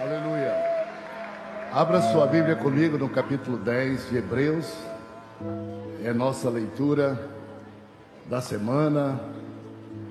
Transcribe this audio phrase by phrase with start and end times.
[0.00, 0.54] Aleluia.
[1.72, 4.72] Abra sua Bíblia comigo no capítulo 10 de Hebreus.
[6.04, 7.18] É nossa leitura
[8.30, 9.20] da semana.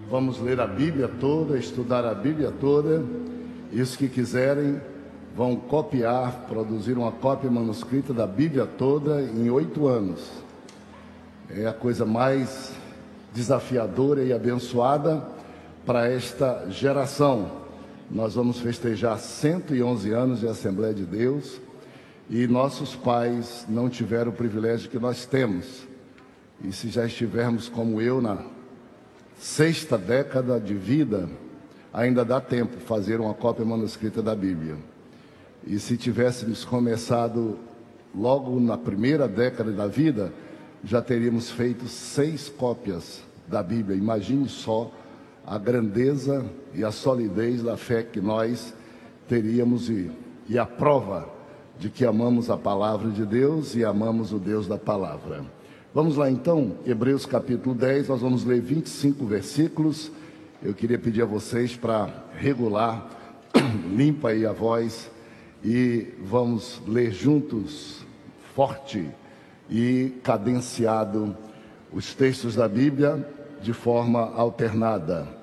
[0.09, 3.01] Vamos ler a Bíblia toda, estudar a Bíblia toda.
[3.71, 4.81] E os que quiserem
[5.33, 10.29] vão copiar, produzir uma cópia manuscrita da Bíblia toda em oito anos.
[11.49, 12.73] É a coisa mais
[13.33, 15.25] desafiadora e abençoada
[15.85, 17.66] para esta geração.
[18.09, 21.59] Nós vamos festejar 111 anos de Assembleia de Deus
[22.29, 25.85] e nossos pais não tiveram o privilégio que nós temos.
[26.63, 28.45] E se já estivermos como eu na
[29.37, 31.29] sexta década de vida,
[31.93, 34.77] ainda dá tempo fazer uma cópia manuscrita da Bíblia.
[35.65, 37.59] E se tivéssemos começado
[38.15, 40.31] logo na primeira década da vida,
[40.81, 43.97] já teríamos feito seis cópias da Bíblia.
[43.97, 44.91] Imagine só
[45.47, 48.73] a grandeza e a solidez da fé que nós
[49.29, 50.11] teríamos e,
[50.49, 51.29] e a prova
[51.79, 55.45] de que amamos a palavra de Deus e amamos o Deus da palavra.
[55.93, 60.11] Vamos lá então, Hebreus capítulo 10, nós vamos ler 25 versículos.
[60.61, 63.09] Eu queria pedir a vocês para regular,
[63.95, 65.09] limpa aí a voz
[65.63, 68.05] e vamos ler juntos,
[68.53, 69.07] forte
[69.69, 71.37] e cadenciado,
[71.93, 73.25] os textos da Bíblia
[73.61, 75.36] de forma alternada.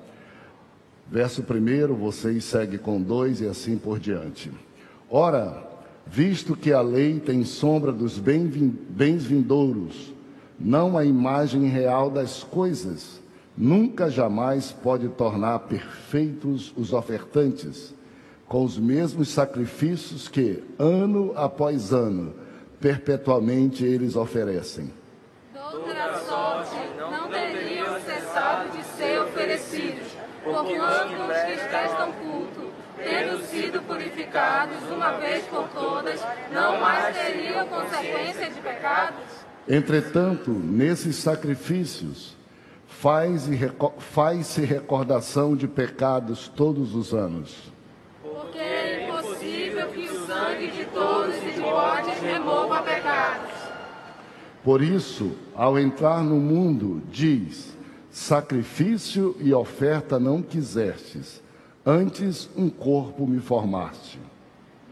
[1.09, 4.51] Verso primeiro, vocês seguem com dois e assim por diante.
[5.09, 5.63] Ora,
[6.05, 10.13] visto que a lei tem sombra dos bens vindouros,
[10.59, 13.21] não a imagem real das coisas,
[13.57, 17.93] nunca jamais pode tornar perfeitos os ofertantes,
[18.47, 22.33] com os mesmos sacrifícios que, ano após ano,
[22.79, 24.91] perpetuamente eles oferecem.
[25.55, 29.14] Outra sorte não teriam cessado de ser
[30.45, 37.67] porquanto os que prestam culto, tendo sido purificados uma vez por todas, não mais teriam
[37.67, 39.23] consequência de pecados?
[39.67, 42.37] Entretanto, nesses sacrifícios,
[42.87, 43.57] faz-se
[43.97, 47.73] faz recordação de pecados todos os anos.
[48.21, 53.51] Porque é impossível que o sangue de todos os bodes remova pecados.
[54.63, 57.74] Por isso, ao entrar no mundo, diz:
[58.15, 61.43] Sacrifício e oferta não quisestes,
[61.85, 64.17] antes um corpo me formaste.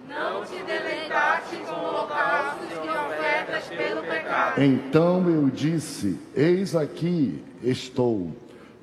[0.10, 4.62] Não te deleitaste com holocaustos e ofertas pelo pecado.
[4.62, 8.30] Então eu disse: Eis aqui estou.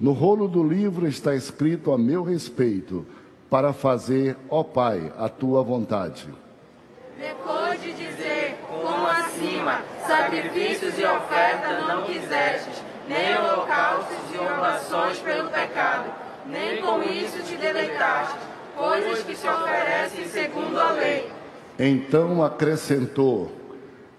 [0.01, 3.07] No rolo do livro está escrito a meu respeito,
[3.51, 6.27] para fazer, ó Pai, a tua vontade.
[7.19, 12.80] Depois de dizer, como acima, sacrifícios e ofertas não quisestes,
[13.11, 16.13] nem holocaustos e oblações pelo pecado,
[16.47, 18.39] nem com isso te deleitaste,
[18.77, 21.29] coisas que se oferecem segundo a lei.
[21.77, 23.51] Então acrescentou: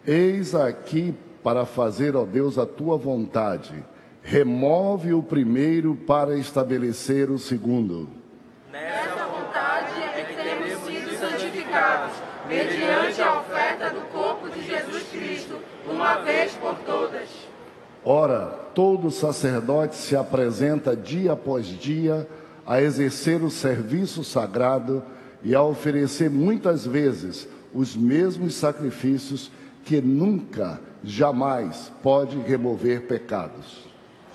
[0.06, 3.82] Eis aqui para fazer, ó Deus, a tua vontade.
[4.24, 8.10] Remove o primeiro para estabelecer o segundo.
[8.72, 12.14] Nessa vontade é que temos sido santificados,
[12.48, 15.56] mediante a oferta do corpo de Jesus Cristo,
[15.90, 17.30] uma vez por todas.
[18.04, 22.28] Ora, todo sacerdote se apresenta dia após dia
[22.66, 25.04] a exercer o serviço sagrado
[25.44, 29.52] e a oferecer muitas vezes os mesmos sacrifícios
[29.84, 33.90] que nunca, jamais pode remover pecados.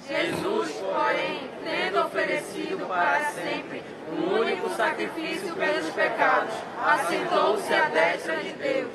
[0.08, 3.82] Jesus, porém, tendo oferecido para sempre
[4.12, 6.54] um único sacrifício pelos pecados,
[6.84, 8.92] assentou-se à destra de Deus.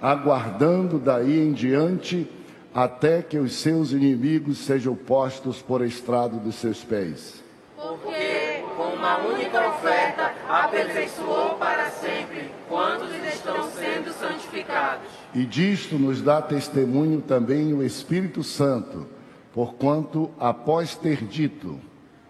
[0.00, 2.28] Aguardando daí em diante
[2.74, 7.42] até que os seus inimigos sejam postos por estrado dos seus pés.
[7.76, 15.08] Porque com uma única oferta aperfeiçoou para sempre quantos estão sendo santificados.
[15.34, 19.06] E disto nos dá testemunho também o Espírito Santo,
[19.52, 21.80] porquanto após ter dito: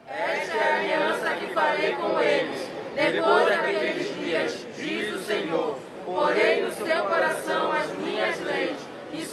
[0.07, 5.79] Esta é a aliança que farei com eles, depois daqueles dias, diz o Senhor.
[6.07, 8.77] Porei no seu coração as minhas leis
[9.13, 9.25] e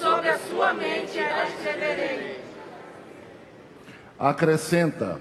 [0.68, 2.40] sobre a sua mente a escreverei.
[4.20, 5.20] Acrescenta: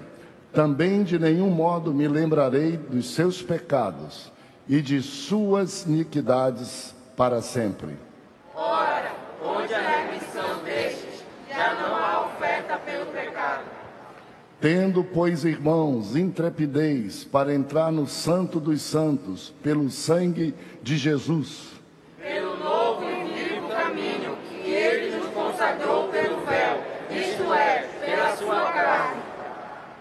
[0.51, 4.31] também de nenhum modo me lembrarei dos seus pecados
[4.67, 7.97] e de suas iniquidades para sempre.
[8.55, 9.11] Ora,
[9.43, 13.63] onde a remissão destes, já não há oferta pelo pecado.
[14.59, 21.76] Tendo, pois, irmãos, intrepidez para entrar no Santo dos Santos, pelo sangue de Jesus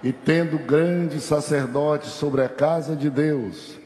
[0.02, 3.78] E tendo grande sacerdote sobre a casa de Deus,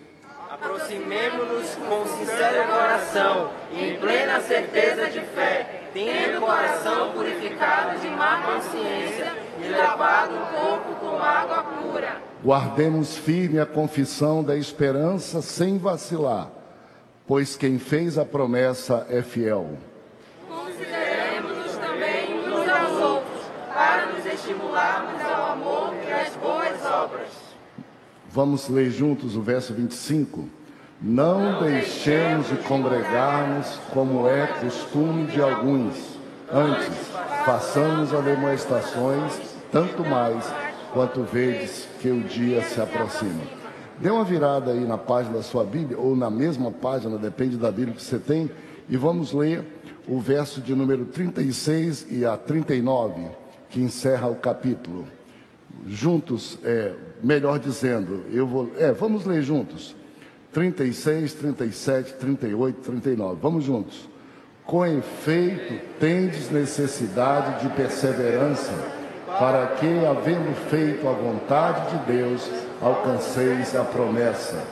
[0.62, 8.08] Aproximemo-nos com sincero coração e em plena certeza de fé, tendo o coração purificado de
[8.08, 12.16] má consciência e lavado o corpo com água pura.
[12.44, 16.50] Guardemos firme a confissão da esperança sem vacilar,
[17.26, 19.78] pois quem fez a promessa é fiel.
[20.46, 23.42] Consideremos-nos também uns aos outros,
[23.72, 27.50] para nos estimularmos ao amor e às boas obras.
[28.32, 30.48] Vamos ler juntos o verso 25.
[31.02, 35.96] Não deixemos de congregarmos como é costume de alguns.
[36.52, 36.94] Antes,
[37.44, 39.32] façamos ademoestações,
[39.72, 40.44] tanto mais
[40.92, 43.42] quanto vedes que o dia se aproxima.
[43.98, 47.72] Dê uma virada aí na página da sua Bíblia, ou na mesma página, depende da
[47.72, 48.48] Bíblia que você tem,
[48.88, 49.64] e vamos ler
[50.06, 53.22] o verso de número 36 e a 39,
[53.68, 55.04] que encerra o capítulo.
[55.86, 58.70] Juntos, é, melhor dizendo, eu vou.
[58.78, 59.96] É, vamos ler juntos.
[60.52, 63.38] 36, 37, 38, 39.
[63.40, 64.08] Vamos juntos.
[64.64, 68.72] Com efeito, tendes necessidade de perseverança,
[69.38, 72.48] para que, havendo feito a vontade de Deus,
[72.80, 74.62] alcanceis a promessa.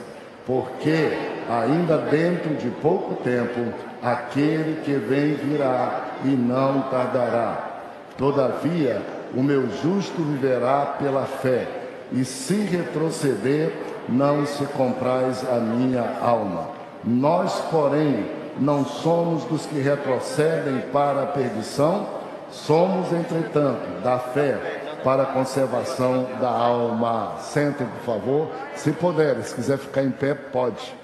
[0.45, 1.11] Porque,
[1.49, 7.83] ainda dentro de pouco tempo, aquele que vem virá e não tardará.
[8.17, 9.01] Todavia,
[9.33, 11.67] o meu justo viverá pela fé,
[12.11, 13.71] e se retroceder,
[14.07, 16.69] não se comprais a minha alma.
[17.03, 18.25] Nós, porém,
[18.59, 22.07] não somos dos que retrocedem para a perdição,
[22.51, 27.37] somos, entretanto, da fé para a conservação da alma.
[27.39, 28.51] Sentem, por favor.
[28.75, 30.95] Se puderem, se quiser ficar em pé, pode.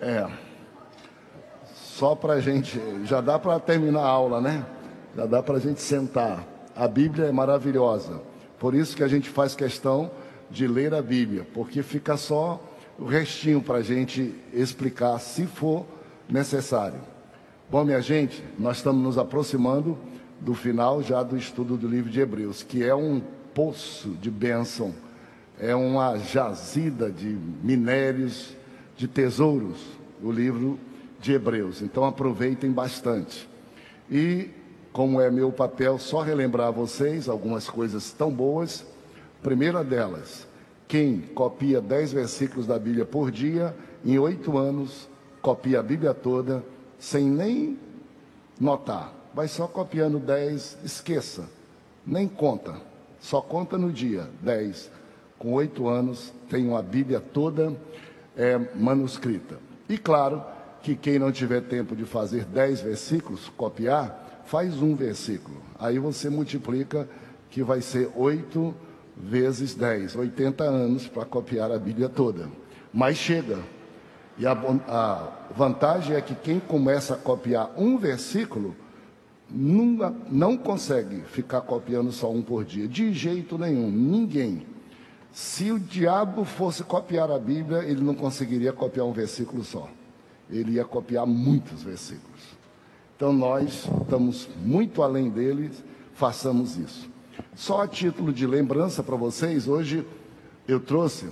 [0.00, 0.26] É.
[1.64, 2.80] Só para gente.
[3.04, 4.64] Já dá para terminar a aula, né?
[5.16, 6.46] Já dá para a gente sentar.
[6.74, 8.20] A Bíblia é maravilhosa.
[8.58, 10.10] Por isso que a gente faz questão
[10.50, 12.62] de ler a Bíblia, porque fica só
[12.98, 15.84] o restinho para a gente explicar, se for
[16.28, 17.00] necessário.
[17.70, 19.98] Bom, minha gente, nós estamos nos aproximando
[20.40, 23.20] do final já do estudo do livro de Hebreus, que é um
[23.54, 24.94] poço de bênção,
[25.58, 28.56] é uma jazida de minérios,
[28.96, 29.78] de tesouros,
[30.22, 30.78] o livro
[31.20, 31.82] de Hebreus.
[31.82, 33.48] Então aproveitem bastante.
[34.10, 34.50] E
[34.94, 38.86] como é meu papel só relembrar a vocês algumas coisas tão boas.
[39.42, 40.46] Primeira delas,
[40.86, 43.74] quem copia dez versículos da Bíblia por dia,
[44.04, 45.08] em oito anos,
[45.42, 46.62] copia a Bíblia toda,
[46.96, 47.76] sem nem
[48.58, 49.12] notar.
[49.34, 51.50] Vai só copiando dez, esqueça,
[52.06, 52.76] nem conta,
[53.18, 54.92] só conta no dia, dez.
[55.40, 57.76] Com oito anos, tem uma Bíblia toda
[58.36, 59.58] é, manuscrita.
[59.88, 60.40] E claro
[60.82, 65.56] que quem não tiver tempo de fazer dez versículos, copiar, faz um versículo.
[65.78, 67.08] Aí você multiplica,
[67.50, 68.74] que vai ser oito
[69.16, 72.48] vezes dez, 80 anos para copiar a Bíblia toda.
[72.92, 73.58] Mas chega.
[74.36, 78.74] E a, a, vantagem é que quem começa a copiar um versículo
[79.48, 84.66] nunca, não consegue ficar copiando só um por dia, de jeito nenhum, ninguém.
[85.32, 89.88] Se o diabo fosse copiar a Bíblia, ele não conseguiria copiar um versículo só.
[90.50, 92.53] Ele ia copiar muitos versículos.
[93.16, 95.84] Então nós estamos muito além deles,
[96.14, 97.08] façamos isso.
[97.54, 100.04] Só a título de lembrança para vocês, hoje
[100.66, 101.28] eu trouxe,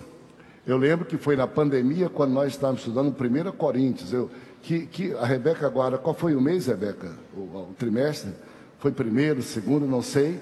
[0.64, 4.30] eu lembro que foi na pandemia, quando nós estávamos estudando 1 Coríntios, eu,
[4.62, 7.12] que, que a Rebeca agora, qual foi o mês, Rebeca?
[7.36, 8.32] O, o trimestre?
[8.78, 10.40] Foi primeiro, segundo, não sei.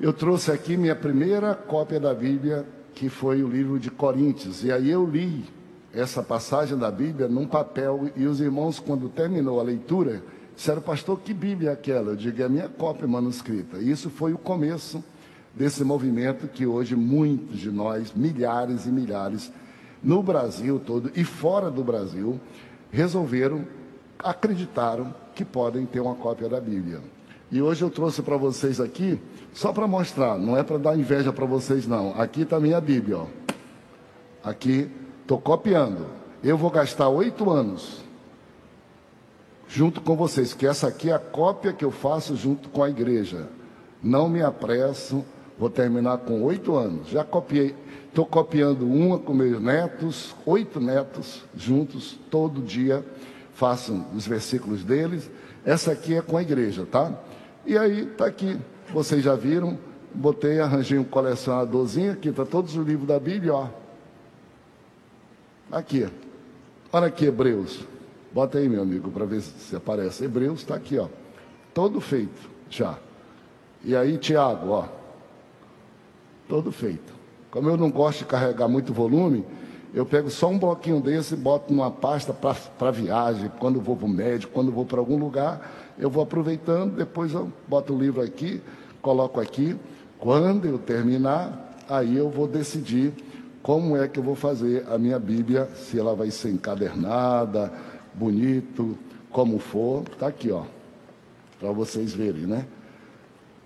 [0.00, 4.72] Eu trouxe aqui minha primeira cópia da Bíblia, que foi o livro de Coríntios, e
[4.72, 5.44] aí eu li
[5.92, 10.22] essa passagem da Bíblia num papel e os irmãos, quando terminou a leitura,
[10.56, 12.12] disseram, pastor, que Bíblia é aquela?
[12.12, 13.78] Eu digo, é a minha cópia manuscrita.
[13.78, 15.04] E isso foi o começo
[15.54, 19.52] desse movimento que hoje muitos de nós, milhares e milhares,
[20.02, 22.40] no Brasil todo e fora do Brasil,
[22.90, 23.66] resolveram,
[24.18, 27.00] acreditaram que podem ter uma cópia da Bíblia.
[27.50, 29.20] E hoje eu trouxe para vocês aqui,
[29.52, 32.18] só para mostrar, não é para dar inveja para vocês, não.
[32.18, 33.26] Aqui está a minha Bíblia, ó.
[34.42, 34.90] Aqui
[35.32, 36.08] Estou copiando.
[36.44, 38.02] Eu vou gastar oito anos
[39.66, 42.90] junto com vocês, que essa aqui é a cópia que eu faço junto com a
[42.90, 43.48] igreja.
[44.02, 45.24] Não me apresso,
[45.58, 47.08] vou terminar com oito anos.
[47.08, 47.74] Já copiei,
[48.08, 53.02] estou copiando uma com meus netos, oito netos juntos, todo dia
[53.54, 55.30] faço os versículos deles.
[55.64, 57.10] Essa aqui é com a igreja, tá?
[57.64, 58.58] E aí, está aqui,
[58.92, 59.78] vocês já viram,
[60.14, 63.81] botei, arranjei um colecionadorzinho, aqui está todos os livros da Bíblia, ó.
[65.72, 66.06] Aqui.
[66.92, 67.80] Olha aqui, Hebreus.
[68.30, 70.22] Bota aí, meu amigo, para ver se aparece.
[70.22, 71.08] Hebreus está aqui, ó.
[71.72, 72.98] Todo feito já.
[73.82, 74.84] E aí, Tiago, ó.
[76.46, 77.14] todo feito.
[77.50, 79.46] Como eu não gosto de carregar muito volume,
[79.94, 84.06] eu pego só um bloquinho desse e boto numa pasta para viagem, quando vou para
[84.06, 88.20] o médico, quando vou para algum lugar, eu vou aproveitando, depois eu boto o livro
[88.20, 88.60] aqui,
[89.00, 89.74] coloco aqui.
[90.18, 93.14] Quando eu terminar, aí eu vou decidir
[93.62, 97.72] como é que eu vou fazer a minha Bíblia, se ela vai ser encadernada,
[98.12, 98.98] bonito,
[99.30, 100.64] como for, está aqui, ó,
[101.60, 102.66] para vocês verem, né?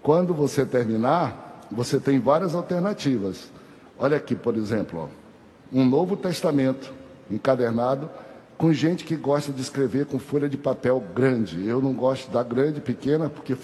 [0.02, 3.50] Quando você terminar, você tem várias alternativas.
[3.98, 5.26] Olha aqui, por exemplo, ó
[5.72, 6.92] um Novo Testamento
[7.30, 8.08] encadernado
[8.56, 11.66] com gente que gosta de escrever com folha de papel grande.
[11.66, 13.56] Eu não gosto da grande, pequena, porque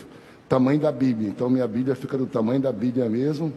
[0.49, 1.29] tamanho da Bíblia.
[1.29, 3.53] Então minha Bíblia fica do tamanho da Bíblia mesmo.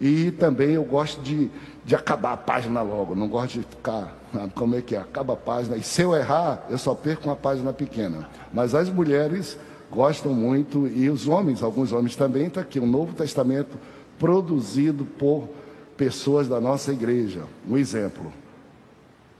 [0.00, 1.50] E também eu gosto de,
[1.84, 3.14] de acabar a página logo.
[3.14, 4.16] Não gosto de ficar,
[4.54, 4.98] como é que é?
[4.98, 5.76] Acaba a página.
[5.76, 8.28] E se eu errar, eu só perco uma página pequena.
[8.52, 9.58] Mas as mulheres
[9.90, 13.76] gostam muito, e os homens, alguns homens também, está aqui, o Novo Testamento
[14.18, 15.48] produzido por
[15.96, 17.42] pessoas da nossa igreja.
[17.68, 18.32] Um exemplo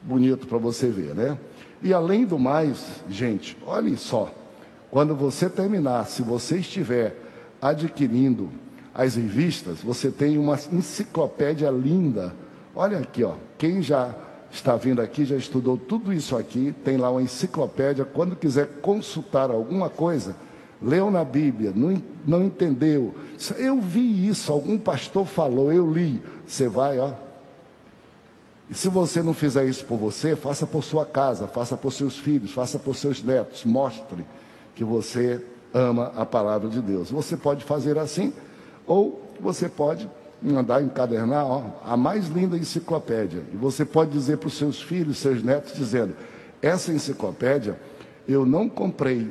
[0.03, 1.39] bonito para você ver, né?
[1.83, 4.33] E além do mais, gente, olhem só,
[4.91, 7.17] quando você terminar, se você estiver
[7.61, 8.51] adquirindo
[8.95, 12.33] as revistas, você tem uma enciclopédia linda.
[12.75, 13.35] Olha aqui, ó.
[13.59, 14.15] Quem já
[14.53, 18.05] está vindo aqui, já estudou tudo isso aqui, tem lá uma enciclopédia.
[18.05, 20.37] Quando quiser consultar alguma coisa,
[20.81, 23.15] leu na Bíblia, não, não entendeu.
[23.59, 26.23] Eu vi isso, algum pastor falou, eu li.
[26.47, 27.13] Você vai, ó.
[28.71, 32.17] E se você não fizer isso por você, faça por sua casa, faça por seus
[32.17, 33.65] filhos, faça por seus netos.
[33.65, 34.25] Mostre
[34.75, 37.11] que você ama a palavra de Deus.
[37.11, 38.33] Você pode fazer assim,
[38.87, 40.09] ou você pode
[40.41, 43.43] mandar encadernar ó, a mais linda enciclopédia.
[43.53, 46.15] E você pode dizer para os seus filhos, seus netos, dizendo:
[46.61, 47.79] essa enciclopédia
[48.27, 49.31] eu não comprei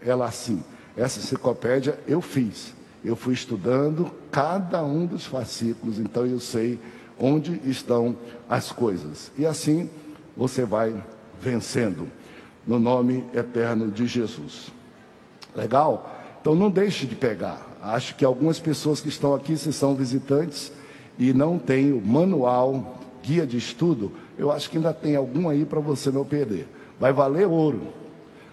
[0.00, 0.62] ela assim.
[0.96, 2.74] Essa enciclopédia eu fiz.
[3.04, 6.78] Eu fui estudando cada um dos fascículos, então eu sei
[7.18, 8.16] onde estão
[8.48, 9.32] as coisas.
[9.36, 9.90] E assim
[10.36, 10.94] você vai
[11.40, 12.08] vencendo
[12.66, 14.72] no nome eterno de Jesus.
[15.54, 16.20] Legal?
[16.40, 17.71] Então não deixe de pegar.
[17.82, 20.72] Acho que algumas pessoas que estão aqui, se são visitantes
[21.18, 25.64] e não têm o manual, guia de estudo, eu acho que ainda tem algum aí
[25.64, 26.68] para você não perder.
[27.00, 27.88] Vai valer ouro.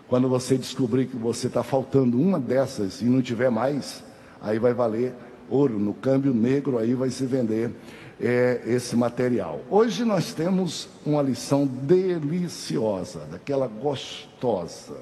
[0.07, 4.03] Quando você descobrir que você está faltando uma dessas e não tiver mais,
[4.41, 5.13] aí vai valer
[5.48, 5.77] ouro.
[5.77, 7.71] No câmbio negro aí vai se vender
[8.19, 9.62] é, esse material.
[9.69, 14.98] Hoje nós temos uma lição deliciosa, daquela gostosa.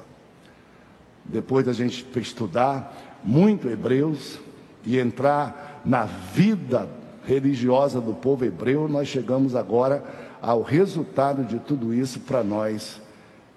[1.23, 4.39] Depois da gente estudar muito Hebreus
[4.85, 6.89] e entrar na vida
[7.25, 10.01] religiosa do povo hebreu, nós chegamos agora
[10.41, 13.01] ao resultado de tudo isso para nós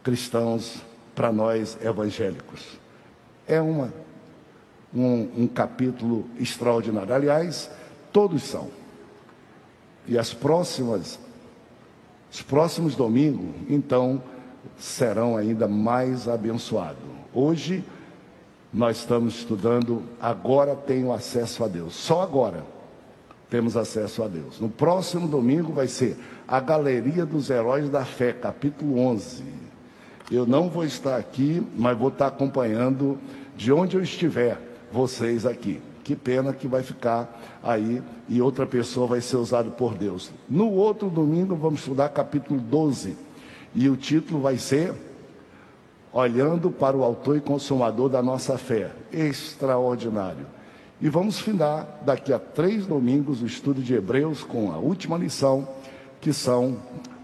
[0.03, 0.83] cristãos
[1.15, 2.79] para nós evangélicos.
[3.47, 3.93] É uma,
[4.95, 7.15] um, um capítulo extraordinário.
[7.15, 7.71] Aliás,
[8.13, 8.69] todos são.
[10.07, 11.19] E as próximas,
[12.33, 14.23] os próximos domingos, então,
[14.79, 17.03] serão ainda mais abençoados.
[17.35, 17.85] Hoje,
[18.73, 21.95] nós estamos estudando, agora tenho acesso a Deus.
[21.95, 22.65] Só agora
[23.49, 24.61] temos acesso a Deus.
[24.61, 29.43] No próximo domingo vai ser a Galeria dos Heróis da Fé, capítulo 11.
[30.31, 33.19] Eu não vou estar aqui, mas vou estar acompanhando
[33.57, 34.57] de onde eu estiver,
[34.93, 35.81] vocês aqui.
[36.05, 40.31] Que pena que vai ficar aí e outra pessoa vai ser usada por Deus.
[40.49, 43.17] No outro domingo vamos estudar capítulo 12
[43.75, 44.95] e o título vai ser
[46.13, 48.91] Olhando para o Autor e Consumador da Nossa Fé.
[49.13, 50.47] Extraordinário.
[51.01, 55.67] E vamos findar daqui a três domingos o estudo de Hebreus com a última lição,
[56.21, 56.77] que são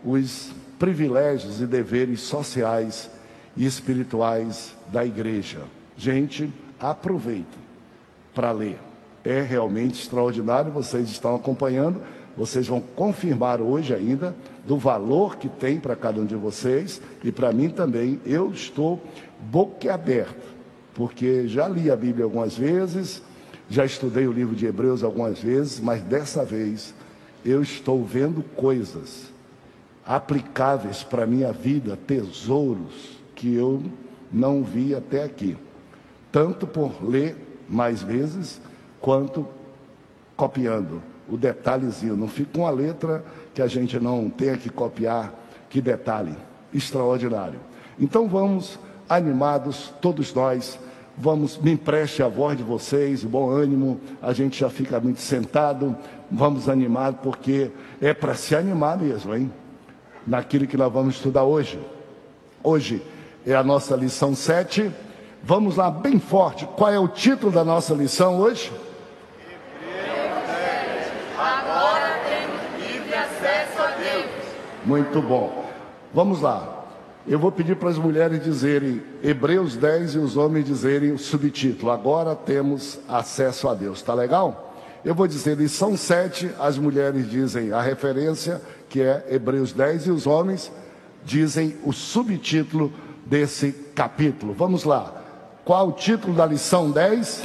[0.05, 3.11] os privilégios e deveres sociais
[3.57, 5.61] e espirituais da igreja.
[5.97, 7.47] Gente, aproveite
[8.35, 8.79] para ler.
[9.25, 12.01] É realmente extraordinário, vocês estão acompanhando,
[12.37, 14.35] vocês vão confirmar hoje ainda
[14.67, 18.21] do valor que tem para cada um de vocês e para mim também.
[18.27, 19.03] Eu estou
[19.41, 20.47] boquiaberto,
[20.95, 23.23] porque já li a Bíblia algumas vezes,
[23.71, 26.95] já estudei o livro de Hebreus algumas vezes, mas dessa vez
[27.45, 29.33] eu estou vendo coisas
[30.05, 33.83] aplicáveis para a minha vida, tesouros que eu
[34.33, 35.57] não vi até aqui.
[36.31, 37.37] Tanto por ler
[37.69, 38.61] mais vezes,
[39.01, 39.47] quanto
[40.37, 42.17] copiando o detalhezinho.
[42.17, 45.33] Não fica uma letra que a gente não tenha que copiar.
[45.69, 46.35] Que detalhe
[46.73, 47.59] extraordinário.
[47.99, 48.79] Então vamos
[49.09, 50.79] animados, todos nós.
[51.19, 54.01] Vamos, me empreste a voz de vocês, bom ânimo.
[54.21, 55.97] A gente já fica muito sentado.
[56.31, 59.51] Vamos animar, porque é para se animar mesmo, hein?
[60.27, 61.79] naquilo que nós vamos estudar hoje.
[62.63, 63.03] Hoje
[63.47, 64.91] é a nossa lição 7.
[65.43, 66.67] Vamos lá, bem forte.
[66.77, 68.73] Qual é o título da nossa lição hoje?
[71.39, 74.27] Agora temos livre acesso a Deus.
[74.87, 75.69] Muito bom.
[76.15, 76.85] Vamos lá.
[77.27, 81.91] Eu vou pedir para as mulheres dizerem Hebreus 10 e os homens dizerem o subtítulo.
[81.91, 84.01] Agora temos acesso a Deus.
[84.01, 84.75] Tá legal?
[85.05, 90.11] Eu vou dizer lição 7, as mulheres dizem a referência, que é Hebreus 10, e
[90.13, 90.71] os homens
[91.25, 92.93] dizem o subtítulo
[93.27, 94.55] desse capítulo.
[94.55, 95.13] Vamos lá.
[95.65, 97.43] Qual o título da lição 10?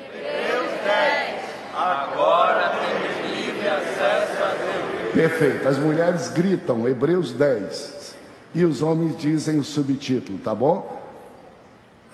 [0.00, 1.44] Hebreus 10.
[1.76, 5.05] Agora temos livre acesso a Deus.
[5.16, 5.66] Perfeito.
[5.66, 8.14] As mulheres gritam Hebreus 10
[8.54, 11.02] e os homens dizem o subtítulo, tá bom?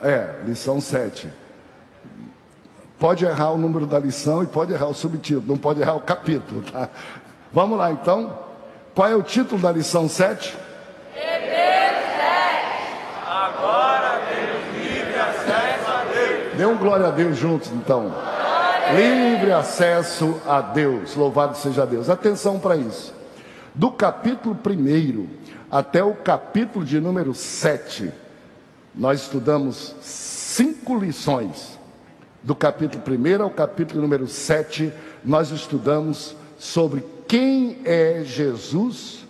[0.00, 1.28] É, lição 7.
[3.00, 6.00] Pode errar o número da lição e pode errar o subtítulo, não pode errar o
[6.00, 6.88] capítulo, tá?
[7.52, 8.38] Vamos lá então.
[8.94, 10.56] Qual é o título da lição 7?
[11.16, 11.52] Hebreus 10.
[13.26, 16.54] Agora temos livre acesso a Deus.
[16.56, 18.14] Dê um glória a Deus juntos então.
[18.94, 21.14] Livre acesso a Deus.
[21.14, 22.10] Louvado seja Deus.
[22.10, 23.14] Atenção para isso.
[23.74, 25.26] Do capítulo 1
[25.70, 28.12] até o capítulo de número 7,
[28.94, 31.78] nós estudamos cinco lições.
[32.42, 34.92] Do capítulo 1 ao capítulo número 7,
[35.24, 39.24] nós estudamos sobre quem é Jesus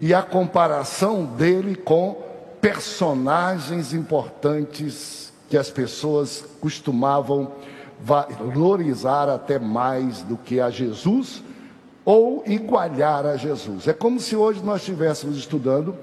[0.00, 2.22] e a comparação dele com
[2.60, 7.50] personagens importantes que as pessoas costumavam
[8.02, 11.42] valorizar até mais do que a Jesus
[12.04, 13.86] ou igualar a Jesus.
[13.86, 15.94] É como se hoje nós estivéssemos estudando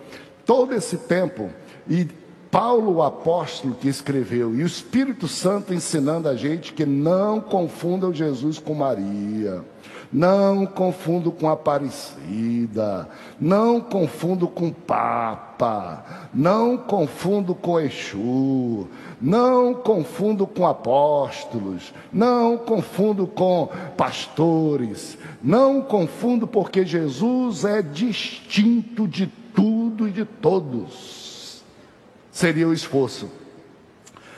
[0.45, 1.49] todo esse tempo
[1.87, 2.07] e
[2.49, 8.11] Paulo, o apóstolo que escreveu, e o Espírito Santo ensinando a gente que não confundam
[8.11, 9.63] Jesus com Maria,
[10.11, 13.07] não confundo com Aparecida,
[13.39, 18.87] não confundo com Papa, não confundo com Exu,
[19.21, 29.27] não confundo com apóstolos, não confundo com pastores, não confundo porque Jesus é distinto de
[29.53, 31.63] tudo e de todos.
[32.31, 33.29] Seria o esforço.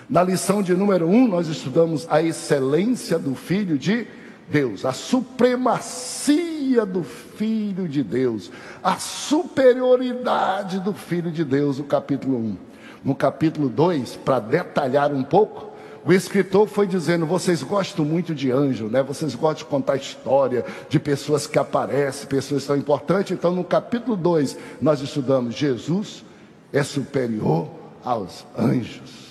[0.10, 4.06] Na lição de número um, nós estudamos a excelência do Filho de
[4.52, 8.52] Deus, a supremacia do Filho de Deus,
[8.84, 12.58] a superioridade do Filho de Deus, o capítulo 1.
[13.04, 15.72] No capítulo 2, para detalhar um pouco,
[16.04, 19.02] o escritor foi dizendo: vocês gostam muito de anjo, né?
[19.02, 23.32] Vocês gostam de contar história de pessoas que aparecem, pessoas tão importantes.
[23.32, 26.26] Então, no capítulo 2, nós estudamos: Jesus
[26.74, 27.70] é superior
[28.04, 29.31] aos anjos.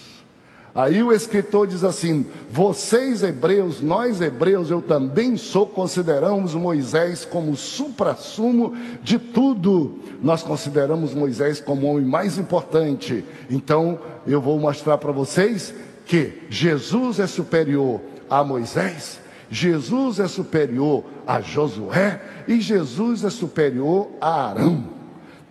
[0.75, 7.57] Aí o escritor diz assim: vocês hebreus, nós hebreus, eu também sou, consideramos Moisés como
[7.57, 9.99] supra-sumo de tudo.
[10.23, 13.25] Nós consideramos Moisés como o homem mais importante.
[13.49, 15.75] Então eu vou mostrar para vocês
[16.07, 19.19] que Jesus é superior a Moisés,
[19.51, 24.85] Jesus é superior a Josué e Jesus é superior a Arão.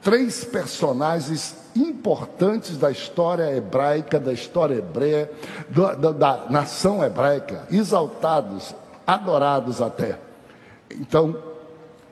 [0.01, 5.31] Três personagens importantes da história hebraica, da história hebreia,
[5.69, 10.19] da, da, da nação hebraica, exaltados, adorados até.
[10.91, 11.35] Então,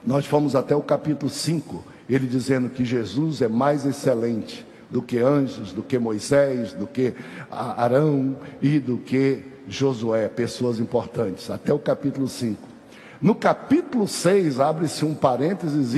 [0.06, 5.18] nós fomos até o capítulo 5, ele dizendo que Jesus é mais excelente do que
[5.20, 7.14] anjos, do que Moisés, do que
[7.52, 12.78] Arão e do que Josué, pessoas importantes, até o capítulo 5.
[13.22, 15.94] No capítulo 6, abre-se um parênteses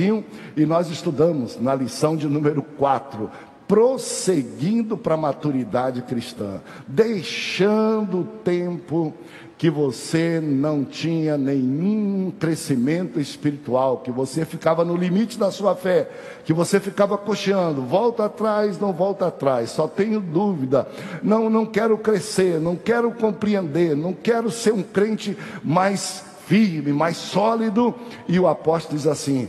[0.56, 3.30] e nós estudamos na lição de número 4,
[3.70, 9.14] prosseguindo para a maturidade cristã, deixando o tempo
[9.56, 16.10] que você não tinha nenhum crescimento espiritual, que você ficava no limite da sua fé,
[16.44, 20.88] que você ficava cocheando, volta atrás, não volta atrás, só tenho dúvida,
[21.22, 27.16] não, não quero crescer, não quero compreender, não quero ser um crente mais firme, mais
[27.16, 27.94] sólido.
[28.26, 29.48] E o apóstolo diz assim: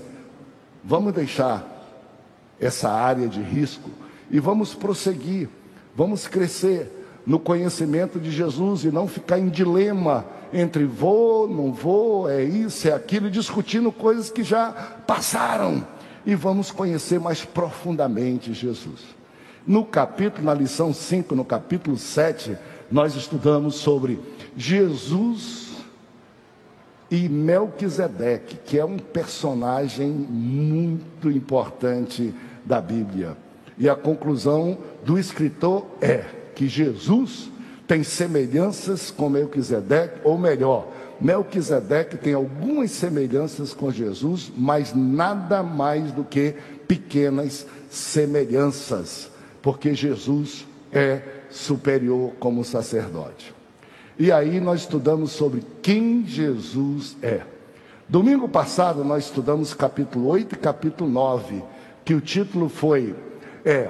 [0.84, 1.66] vamos deixar
[2.60, 3.90] essa área de risco
[4.32, 5.50] e vamos prosseguir,
[5.96, 6.90] vamos crescer
[7.26, 12.88] no conhecimento de Jesus e não ficar em dilema entre vou, não vou, é isso,
[12.88, 14.72] é aquilo, discutindo coisas que já
[15.06, 15.86] passaram.
[16.26, 19.02] E vamos conhecer mais profundamente Jesus.
[19.66, 22.58] No capítulo, na lição 5, no capítulo 7,
[22.92, 24.20] nós estudamos sobre
[24.56, 25.72] Jesus
[27.10, 32.34] e Melquisedeque, que é um personagem muito importante
[32.66, 33.36] da Bíblia.
[33.82, 37.50] E a conclusão do escritor é: que Jesus
[37.88, 40.88] tem semelhanças com Melquisedeque, ou melhor,
[41.20, 46.54] Melquisedeque tem algumas semelhanças com Jesus, mas nada mais do que
[46.88, 49.32] pequenas semelhanças,
[49.64, 53.52] porque Jesus é superior como sacerdote.
[54.20, 57.42] E aí nós estudamos sobre quem Jesus é.
[58.08, 61.64] Domingo passado nós estudamos capítulo 8 e capítulo 9,
[62.06, 63.16] que o título foi
[63.66, 63.90] é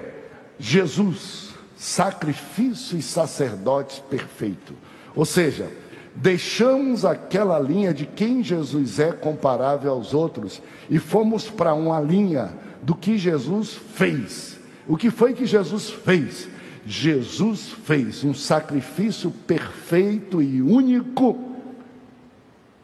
[0.60, 4.73] Jesus, sacrifício e sacerdote perfeito.
[5.15, 5.69] Ou seja,
[6.15, 12.53] deixamos aquela linha de quem Jesus é comparável aos outros e fomos para uma linha
[12.81, 14.60] do que Jesus fez.
[14.88, 16.47] O que foi que Jesus fez?
[16.86, 21.51] Jesus fez um sacrifício perfeito e único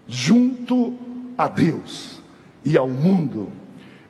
[0.07, 0.95] junto
[1.37, 2.21] a Deus
[2.63, 3.51] e ao mundo.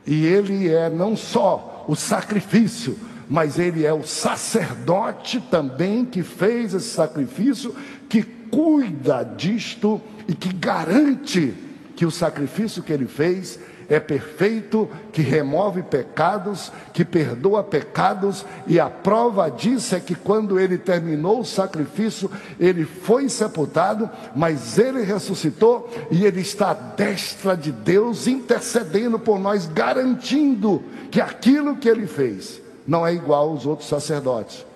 [0.06, 2.98] E ele é não só o sacrifício,
[3.28, 7.74] mas ele é o sacerdote também que fez esse sacrifício,
[8.08, 11.54] que cuida disto e que garante
[11.96, 18.78] que o sacrifício que ele fez é perfeito, que remove pecados, que perdoa pecados, e
[18.78, 25.02] a prova disso é que quando ele terminou o sacrifício, ele foi sepultado, mas ele
[25.02, 31.88] ressuscitou e ele está à destra de Deus, intercedendo por nós, garantindo que aquilo que
[31.88, 34.66] ele fez não é igual aos outros sacerdotes,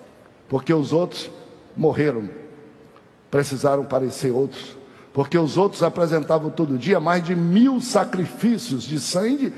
[0.49, 1.29] porque os outros
[1.77, 2.27] morreram,
[3.29, 4.75] precisaram parecer outros
[5.13, 9.53] porque os outros apresentavam todo dia mais de mil sacrifícios de sangue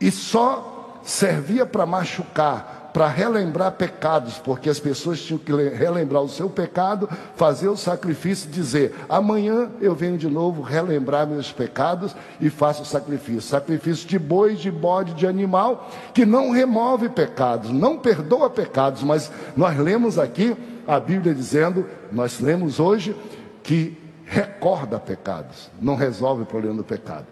[0.00, 6.28] e só servia para machucar, para relembrar pecados, porque as pessoas tinham que relembrar o
[6.28, 12.14] seu pecado, fazer o sacrifício e dizer: amanhã eu venho de novo relembrar meus pecados
[12.40, 13.42] e faço o sacrifício.
[13.42, 19.30] Sacrifício de boi, de bode, de animal, que não remove pecados, não perdoa pecados, mas
[19.56, 23.14] nós lemos aqui a Bíblia dizendo, nós lemos hoje,
[23.62, 23.99] que
[24.30, 27.26] recorda pecados, não resolve o problema do pecado.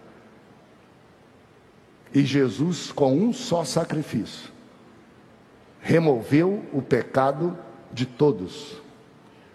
[2.13, 4.51] E Jesus, com um só sacrifício,
[5.79, 7.57] removeu o pecado
[7.93, 8.81] de todos.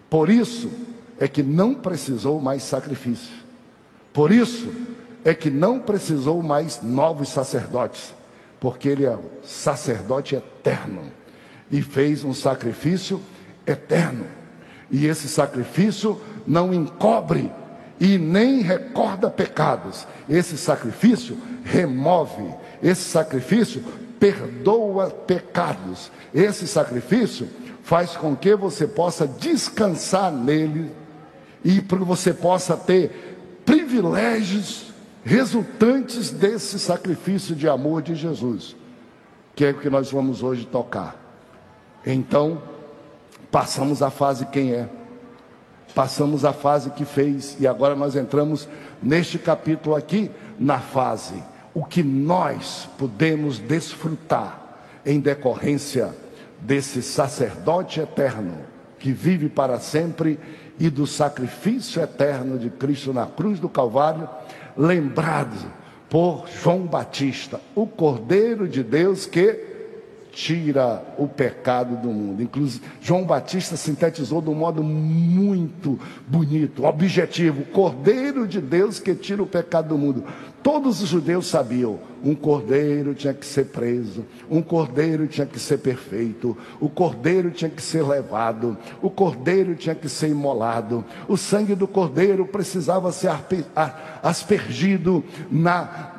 [0.09, 0.71] Por isso
[1.19, 3.35] é que não precisou mais sacrifício.
[4.11, 4.73] Por isso
[5.23, 8.11] é que não precisou mais novos sacerdotes,
[8.59, 11.11] porque ele é o sacerdote eterno
[11.69, 13.21] e fez um sacrifício
[13.67, 14.25] eterno.
[14.89, 17.51] E esse sacrifício não encobre
[17.99, 20.07] e nem recorda pecados.
[20.29, 23.83] Esse sacrifício remove, esse sacrifício
[24.19, 26.11] perdoa pecados.
[26.33, 27.47] Esse sacrifício
[27.83, 30.91] faz com que você possa descansar nele
[31.63, 38.75] e para que você possa ter privilégios resultantes desse sacrifício de amor de Jesus,
[39.55, 41.15] que é o que nós vamos hoje tocar.
[42.05, 42.61] Então,
[43.49, 44.87] passamos a fase quem é.
[45.95, 48.67] Passamos a fase que fez e agora nós entramos
[49.01, 50.29] neste capítulo aqui
[50.59, 51.41] na fase.
[51.73, 56.13] O que nós podemos desfrutar em decorrência
[56.59, 58.57] desse sacerdote eterno
[58.99, 60.37] que vive para sempre
[60.77, 64.27] e do sacrifício eterno de Cristo na cruz do Calvário,
[64.75, 65.71] lembrado
[66.09, 69.74] por João Batista, o Cordeiro de Deus que
[70.35, 72.43] tira o pecado do mundo.
[72.43, 79.41] Inclusive, João Batista sintetizou de um modo muito bonito, objetivo: Cordeiro de Deus que tira
[79.41, 80.25] o pecado do mundo.
[80.61, 85.77] Todos os judeus sabiam: um cordeiro tinha que ser preso, um cordeiro tinha que ser
[85.77, 91.75] perfeito, o cordeiro tinha que ser levado, o cordeiro tinha que ser imolado, o sangue
[91.75, 93.31] do cordeiro precisava ser
[94.21, 96.14] aspergido na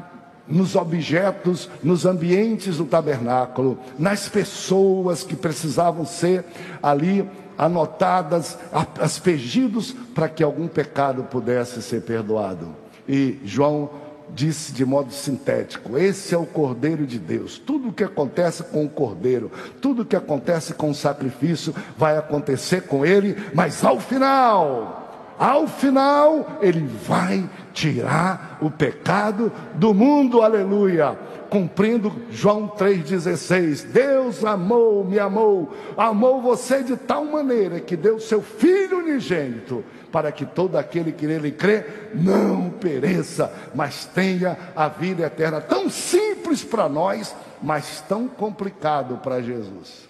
[0.49, 6.45] nos objetos, nos ambientes do tabernáculo, nas pessoas que precisavam ser
[6.83, 7.29] ali
[7.59, 8.59] anotadas,
[9.01, 12.69] aspergidos para que algum pecado pudesse ser perdoado.
[13.09, 13.91] E João
[14.31, 17.59] disse de modo sintético: esse é o Cordeiro de Deus.
[17.59, 22.17] Tudo o que acontece com o Cordeiro, tudo o que acontece com o sacrifício, vai
[22.17, 25.06] acontecer com ele, mas ao final
[25.39, 31.19] ao final, ele vai tirar o pecado do mundo, aleluia.
[31.51, 38.41] Cumprindo João 3,16: Deus amou, me amou, amou você de tal maneira que deu seu
[38.41, 45.25] Filho unigênito, para que todo aquele que nele crê não pereça, mas tenha a vida
[45.25, 45.61] eterna.
[45.61, 50.09] Tão simples para nós, mas tão complicado para Jesus.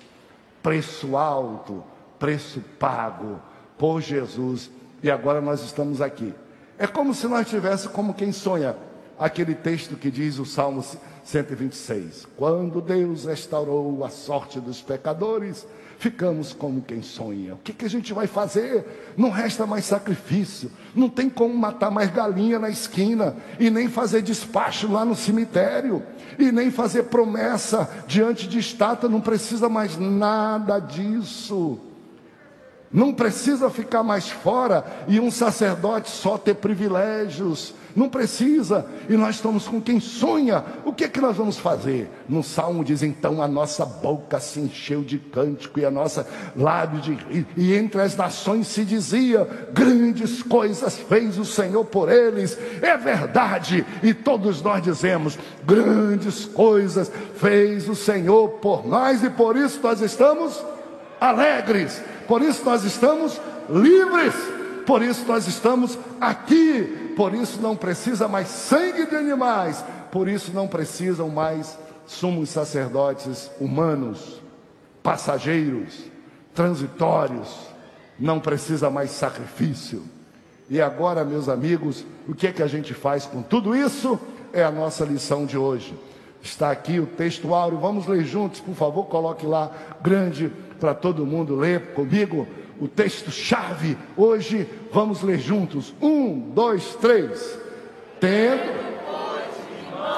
[0.63, 1.83] Preço alto,
[2.19, 3.41] preço pago
[3.77, 4.71] por Jesus
[5.07, 6.35] e agora nós estamos aqui.
[6.77, 8.77] É como se nós tivéssemos como quem sonha
[9.17, 10.85] aquele texto que diz o Salmo
[11.25, 12.27] 126.
[12.37, 15.65] Quando Deus restaurou a sorte dos pecadores,
[15.99, 17.55] ficamos como quem sonha.
[17.55, 19.15] O que, que, a gente vai fazer?
[19.17, 24.23] Não resta mais sacrifício, não tem como matar mais galinha na esquina, e nem fazer
[24.23, 26.03] despacho lá no cemitério,
[26.37, 31.81] e nem fazer promessa diante de estátua, não precisa mais nada disso.
[32.93, 37.75] Não precisa ficar mais fora e um sacerdote só ter privilégios.
[37.97, 38.87] Não precisa.
[39.09, 40.63] E nós estamos com quem sonha.
[40.85, 42.11] O que é que nós vamos fazer?
[42.29, 47.01] No Salmo diz então: a nossa boca se encheu de cântico e a nossa lábio
[47.01, 47.47] de rir.
[47.57, 52.59] E entre as nações se dizia: grandes coisas fez o Senhor por eles.
[52.83, 53.85] É verdade.
[54.03, 60.03] E todos nós dizemos: grandes coisas fez o Senhor por nós e por isso nós
[60.03, 60.63] estamos
[61.19, 62.03] alegres.
[62.27, 64.35] Por isso nós estamos livres.
[64.87, 67.13] Por isso nós estamos aqui.
[67.17, 69.85] Por isso não precisa mais sangue de animais.
[70.11, 74.41] Por isso não precisam mais sumos sacerdotes humanos,
[75.03, 76.05] passageiros,
[76.55, 77.49] transitórios.
[78.19, 80.03] Não precisa mais sacrifício.
[80.69, 84.19] E agora, meus amigos, o que é que a gente faz com tudo isso?
[84.53, 85.95] É a nossa lição de hoje.
[86.43, 91.27] Está aqui o texto áureo, vamos ler juntos, por favor, coloque lá grande para todo
[91.27, 92.47] mundo ler comigo
[92.81, 93.97] o texto-chave.
[94.17, 95.95] Hoje vamos ler juntos.
[96.01, 97.59] Um, dois, três.
[98.21, 98.87] Tendo.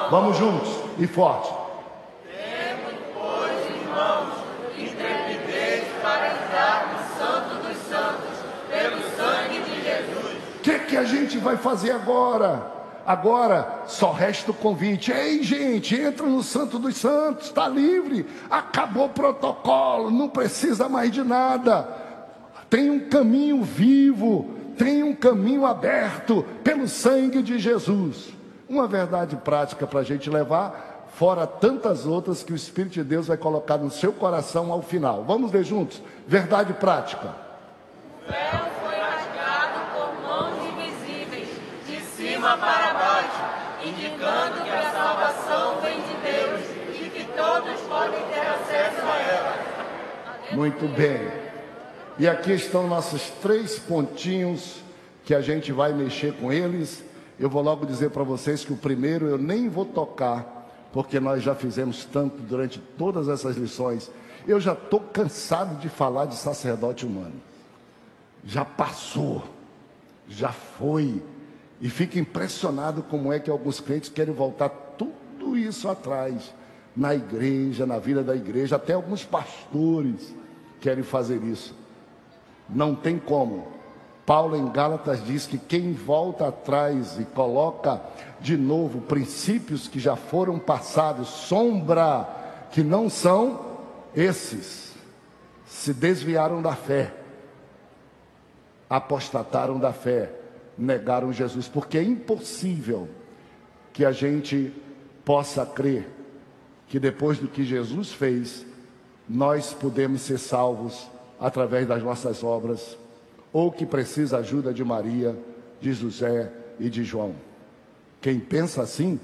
[0.09, 1.53] Vamos juntos e forte.
[10.55, 12.78] O que, que a gente vai fazer agora?
[13.09, 15.11] Agora só resta o convite.
[15.11, 18.23] Ei, gente, entra no Santo dos Santos, está livre.
[18.51, 21.89] Acabou o protocolo, não precisa mais de nada.
[22.69, 28.29] Tem um caminho vivo, tem um caminho aberto pelo sangue de Jesus.
[28.69, 33.25] Uma verdade prática para a gente levar, fora tantas outras que o Espírito de Deus
[33.25, 35.23] vai colocar no seu coração ao final.
[35.23, 35.99] Vamos ver juntos?
[36.27, 37.33] Verdade prática.
[38.23, 41.49] O véu foi rasgado por mãos invisíveis,
[41.87, 42.78] de cima para
[44.19, 49.21] baixo, indicando que a salvação vem de Deus e que todos podem ter acesso a
[49.21, 49.69] ela.
[50.51, 51.31] Muito bem.
[52.17, 54.81] E aqui estão nossos três pontinhos
[55.23, 57.03] que a gente vai mexer com eles.
[57.39, 61.41] Eu vou logo dizer para vocês que o primeiro eu nem vou tocar, porque nós
[61.41, 64.11] já fizemos tanto durante todas essas lições.
[64.47, 67.35] Eu já estou cansado de falar de sacerdote humano.
[68.43, 69.43] Já passou,
[70.27, 71.21] já foi.
[71.81, 76.53] E fico impressionado como é que alguns crentes querem voltar tudo isso atrás,
[76.95, 80.35] na igreja, na vida da igreja, até alguns pastores
[80.81, 81.75] querem fazer isso.
[82.67, 83.67] Não tem como.
[84.25, 88.01] Paulo em Gálatas diz que quem volta atrás e coloca
[88.39, 92.27] de novo princípios que já foram passados, sombra
[92.71, 93.65] que não são
[94.15, 94.93] esses,
[95.65, 97.13] se desviaram da fé,
[98.89, 100.38] apostataram da fé,
[100.79, 103.07] negaram Jesus, porque é impossível
[103.91, 104.71] que a gente
[105.25, 106.07] possa crer
[106.89, 108.65] que depois do que Jesus fez,
[109.27, 111.07] nós podemos ser salvos
[111.39, 112.97] através das nossas obras,
[113.53, 115.37] ou que precisa ajuda de Maria,
[115.79, 117.35] de José e de João.
[118.19, 119.19] Quem pensa assim,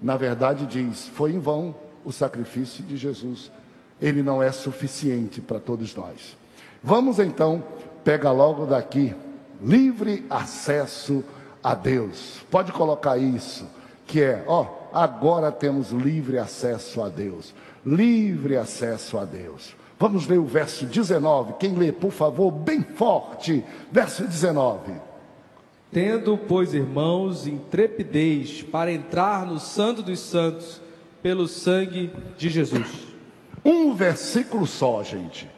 [0.00, 3.52] na verdade diz: foi em vão o sacrifício de Jesus.
[4.00, 6.36] Ele não é suficiente para todos nós.
[6.82, 7.62] Vamos então,
[8.02, 9.14] pega logo daqui,
[9.62, 11.24] livre acesso
[11.62, 12.44] a Deus.
[12.50, 13.66] Pode colocar isso,
[14.06, 17.54] que é, ó, agora temos livre acesso a Deus.
[17.84, 19.74] Livre acesso a Deus.
[19.98, 21.54] Vamos ler o verso 19.
[21.60, 23.64] Quem lê, por favor, bem forte.
[23.90, 24.92] Verso 19.
[25.92, 30.80] Tendo, pois, irmãos, intrepidez para entrar no Santo dos Santos
[31.22, 32.88] pelo sangue de Jesus.
[33.64, 35.48] Um versículo só, gente.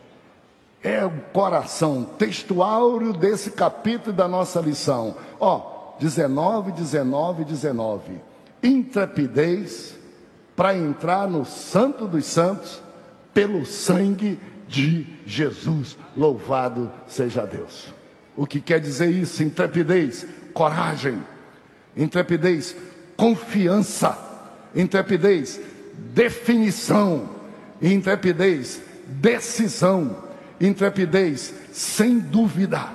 [0.85, 5.17] É o coração textual desse capítulo da nossa lição.
[5.41, 8.21] Ó, 19, 19, 19.
[8.63, 9.97] Intrepidez
[10.55, 12.83] para entrar no Santo dos Santos
[13.33, 15.97] pelo sangue de Jesus.
[16.15, 17.93] Louvado seja Deus.
[18.37, 19.43] O que quer dizer isso?
[19.43, 21.19] Intrepidez, coragem.
[21.97, 22.77] Intrepidez,
[23.17, 24.19] confiança.
[24.75, 25.59] Intrepidez,
[26.13, 27.31] definição.
[27.81, 30.24] Intrepidez, decisão.
[30.67, 32.89] Intrepidez, sem dúvida.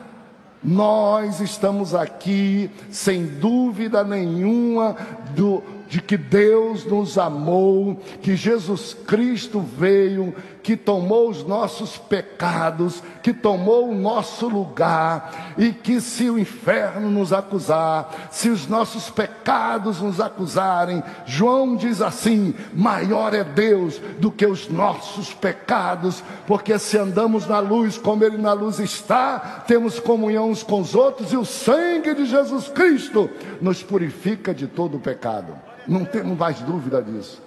[0.64, 4.96] Nós estamos aqui, sem dúvida nenhuma,
[5.36, 13.02] do, de que Deus nos amou, que Jesus Cristo veio, que tomou os nossos pecados,
[13.24, 19.10] que tomou o nosso lugar, e que se o inferno nos acusar, se os nossos
[19.10, 26.78] pecados nos acusarem, João diz assim: maior é Deus do que os nossos pecados, porque
[26.78, 31.32] se andamos na luz como Ele na luz está, temos comunhão uns com os outros,
[31.34, 33.30] e o sangue de Jesus Cristo
[33.62, 37.42] nos purifica de todo o pecado não temos mais dúvida disso.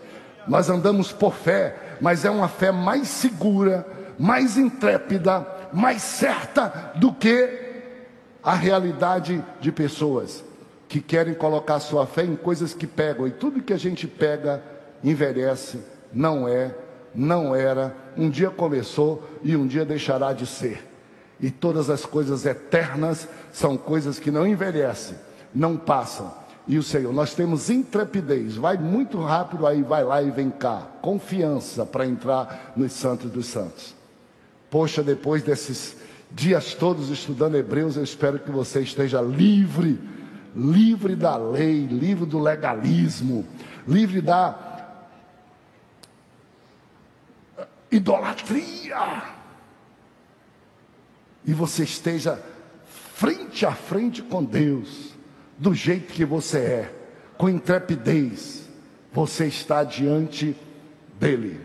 [0.47, 3.87] Nós andamos por fé, mas é uma fé mais segura,
[4.19, 7.49] mais intrépida, mais certa do que
[8.43, 10.43] a realidade de pessoas
[10.89, 14.61] que querem colocar sua fé em coisas que pegam, e tudo que a gente pega
[15.03, 15.79] envelhece,
[16.13, 16.75] não é,
[17.15, 20.85] não era, um dia começou e um dia deixará de ser.
[21.41, 25.17] E todas as coisas eternas são coisas que não envelhecem,
[25.55, 26.42] não passam.
[26.67, 30.87] E o Senhor, nós temos intrepidez, vai muito rápido aí, vai lá e vem cá,
[31.03, 33.95] confiança para entrar nos santos dos santos.
[34.71, 35.97] Poxa, depois desses
[36.31, 40.01] dias todos estudando Hebreus, eu espero que você esteja livre,
[40.55, 43.45] livre da lei, livre do legalismo,
[43.87, 44.73] livre da
[47.91, 49.23] idolatria.
[51.45, 52.41] E você esteja
[53.15, 55.12] frente a frente com Deus,
[55.59, 56.95] do jeito que você é,
[57.37, 58.69] com intrepidez,
[59.13, 60.57] você está diante
[61.19, 61.61] dele.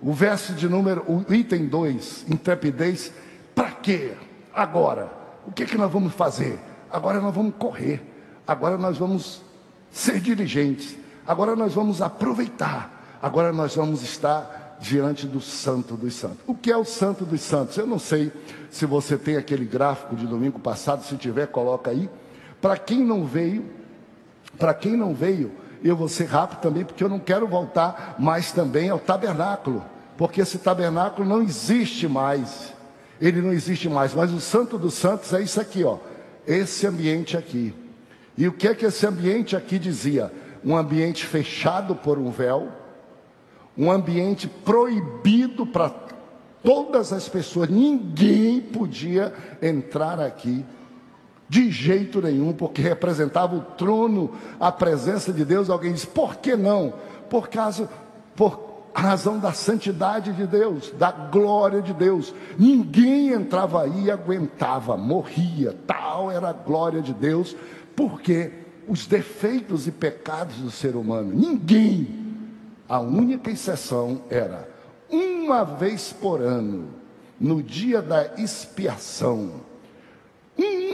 [0.00, 3.12] O verso de número, o item 2, intrepidez,
[3.54, 4.12] para quê?
[4.54, 5.10] Agora,
[5.46, 6.58] o que, é que nós vamos fazer?
[6.90, 8.02] Agora nós vamos correr,
[8.46, 9.42] agora nós vamos
[9.90, 10.96] ser dirigentes,
[11.26, 16.38] agora nós vamos aproveitar, agora nós vamos estar diante do Santo dos Santos.
[16.46, 17.76] O que é o Santo dos Santos?
[17.76, 18.32] Eu não sei
[18.70, 22.08] se você tem aquele gráfico de domingo passado, se tiver, coloca aí.
[22.60, 23.64] Para quem não veio,
[24.58, 28.50] para quem não veio, eu vou ser rápido também, porque eu não quero voltar mais
[28.52, 29.84] também ao tabernáculo,
[30.16, 32.74] porque esse tabernáculo não existe mais.
[33.20, 35.98] Ele não existe mais, mas o Santo dos Santos é isso aqui, ó.
[36.46, 37.74] Esse ambiente aqui.
[38.36, 40.32] E o que é que esse ambiente aqui dizia?
[40.64, 42.68] Um ambiente fechado por um véu,
[43.76, 45.92] um ambiente proibido para
[46.62, 50.64] todas as pessoas, ninguém podia entrar aqui
[51.48, 55.70] de jeito nenhum, porque representava o trono, a presença de Deus.
[55.70, 56.92] Alguém diz: por que não?
[57.30, 57.88] Por causa,
[58.36, 62.34] por razão da santidade de Deus, da glória de Deus.
[62.58, 65.74] Ninguém entrava aí e aguentava, morria.
[65.86, 67.56] Tal era a glória de Deus,
[67.94, 68.50] porque
[68.88, 72.28] os defeitos e pecados do ser humano, ninguém
[72.88, 74.66] a única exceção era
[75.10, 76.88] uma vez por ano,
[77.38, 79.60] no dia da expiação,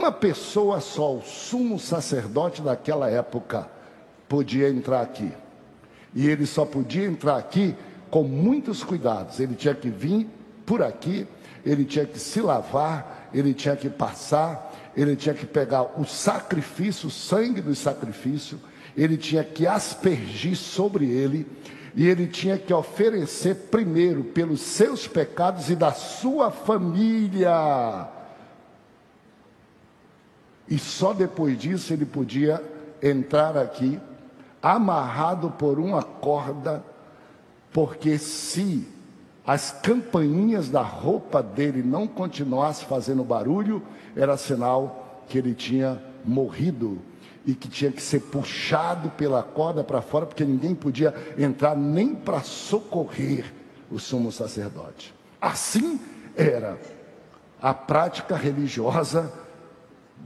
[0.05, 3.67] uma pessoa só, o sumo sacerdote daquela época,
[4.29, 5.31] podia entrar aqui.
[6.13, 7.75] E ele só podia entrar aqui
[8.11, 9.39] com muitos cuidados.
[9.39, 10.29] Ele tinha que vir
[10.63, 11.27] por aqui,
[11.65, 17.07] ele tinha que se lavar, ele tinha que passar, ele tinha que pegar o sacrifício,
[17.07, 18.59] o sangue do sacrifício,
[18.95, 21.47] ele tinha que aspergir sobre ele,
[21.95, 28.14] e ele tinha que oferecer primeiro pelos seus pecados e da sua família.
[30.67, 32.61] E só depois disso ele podia
[33.01, 33.99] entrar aqui,
[34.61, 36.83] amarrado por uma corda,
[37.71, 38.87] porque se
[39.45, 43.81] as campainhas da roupa dele não continuassem fazendo barulho,
[44.15, 46.99] era sinal que ele tinha morrido
[47.45, 52.15] e que tinha que ser puxado pela corda para fora, porque ninguém podia entrar nem
[52.15, 53.53] para socorrer
[53.91, 55.13] o sumo sacerdote.
[55.39, 55.99] Assim
[56.35, 56.79] era
[57.61, 59.31] a prática religiosa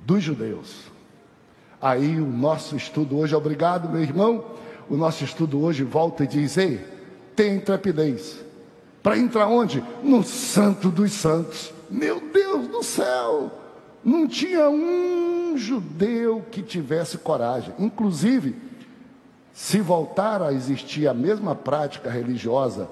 [0.06, 0.86] dos judeus.
[1.82, 4.44] Aí o nosso estudo hoje, obrigado meu irmão,
[4.90, 6.84] o nosso estudo hoje volta e diz: Ei,
[7.36, 8.44] tem intrepidez.
[9.02, 9.84] Para entrar onde?
[10.04, 11.74] No Santo dos Santos.
[11.90, 13.52] Meu Deus do céu!
[14.04, 17.74] Não tinha um judeu que tivesse coragem.
[17.80, 18.56] Inclusive,
[19.54, 22.90] se voltar a existir a mesma prática religiosa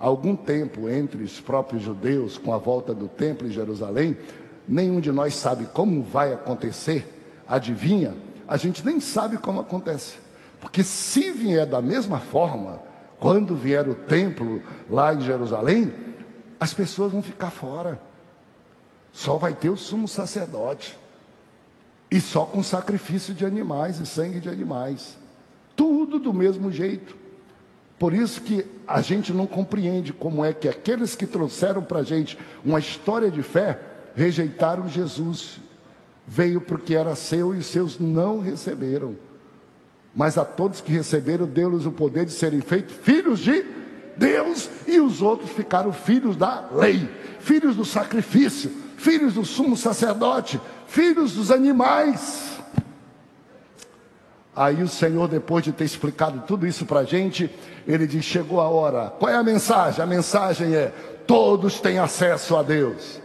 [0.00, 4.16] algum tempo entre os próprios judeus, com a volta do templo em Jerusalém,
[4.68, 7.14] nenhum de nós sabe como vai acontecer.
[7.48, 8.14] Adivinha?
[8.46, 10.16] A gente nem sabe como acontece.
[10.60, 12.80] Porque se vier da mesma forma,
[13.18, 15.92] quando vier o templo lá em Jerusalém,
[16.60, 18.00] as pessoas vão ficar fora.
[19.12, 20.98] Só vai ter o sumo sacerdote.
[22.10, 25.16] E só com sacrifício de animais e sangue de animais.
[25.76, 27.16] Tudo do mesmo jeito.
[27.98, 32.04] Por isso que a gente não compreende como é que aqueles que trouxeram para a
[32.04, 33.78] gente uma história de fé
[34.18, 35.60] rejeitaram Jesus.
[36.26, 39.16] Veio porque era seu e os seus não receberam.
[40.14, 43.64] Mas a todos que receberam, deu-lhes o poder de serem feitos filhos de
[44.16, 47.08] Deus, e os outros ficaram filhos da lei,
[47.38, 52.58] filhos do sacrifício, filhos do sumo sacerdote, filhos dos animais.
[54.56, 57.48] Aí o Senhor, depois de ter explicado tudo isso para a gente,
[57.86, 59.10] ele diz: chegou a hora.
[59.10, 60.02] Qual é a mensagem?
[60.02, 60.92] A mensagem é:
[61.28, 63.20] todos têm acesso a Deus.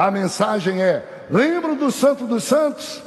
[0.00, 3.02] A mensagem é: lembra do Santo dos Santos?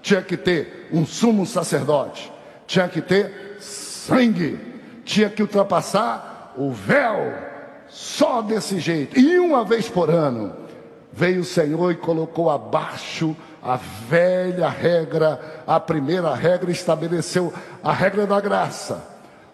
[0.00, 2.32] Tinha que ter um sumo sacerdote,
[2.66, 4.58] tinha que ter sangue,
[5.04, 7.34] tinha que ultrapassar o véu,
[7.86, 10.56] só desse jeito, e uma vez por ano
[11.12, 17.52] veio o Senhor e colocou abaixo a velha regra, a primeira regra estabeleceu
[17.84, 19.04] a regra da graça,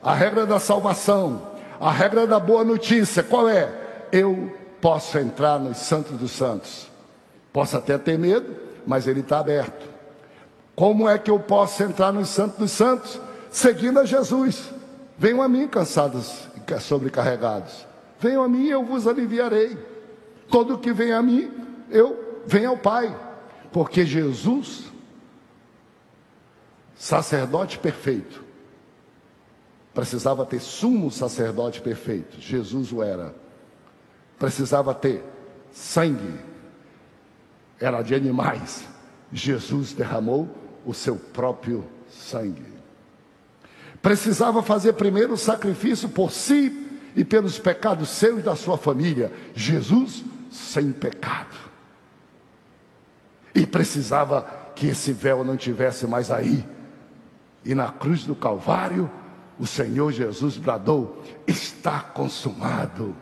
[0.01, 1.43] a regra da salvação,
[1.81, 3.21] a regra da boa notícia.
[3.25, 3.69] Qual é?
[4.13, 6.91] Eu posso entrar nos santos dos santos.
[7.51, 8.55] Posso até ter medo,
[8.87, 9.89] mas ele está aberto.
[10.77, 13.19] Como é que eu posso entrar nos santos dos santos?
[13.51, 14.71] Seguindo a Jesus.
[15.17, 17.87] Venham a mim, cansados e sobrecarregados.
[18.21, 19.79] Venham a mim, eu vos aliviarei.
[20.51, 21.51] Todo que vem a mim,
[21.91, 23.19] eu venho ao Pai.
[23.73, 24.93] Porque Jesus,
[26.95, 28.45] sacerdote perfeito,
[29.95, 32.39] precisava ter sumo sacerdote perfeito.
[32.39, 33.44] Jesus o era.
[34.39, 35.25] Precisava ter
[35.73, 36.39] sangue.
[37.79, 38.87] Era de animais.
[39.33, 40.49] Jesus derramou
[40.85, 42.75] o seu próprio sangue.
[44.01, 49.33] Precisava fazer primeiro o sacrifício por si e pelos pecados seus e da sua família.
[49.55, 51.57] Jesus sem pecado.
[53.55, 54.43] E precisava
[54.75, 56.65] que esse véu não tivesse mais aí.
[57.65, 59.11] E na cruz do Calvário,
[59.59, 63.15] o Senhor Jesus bradou: Está consumado.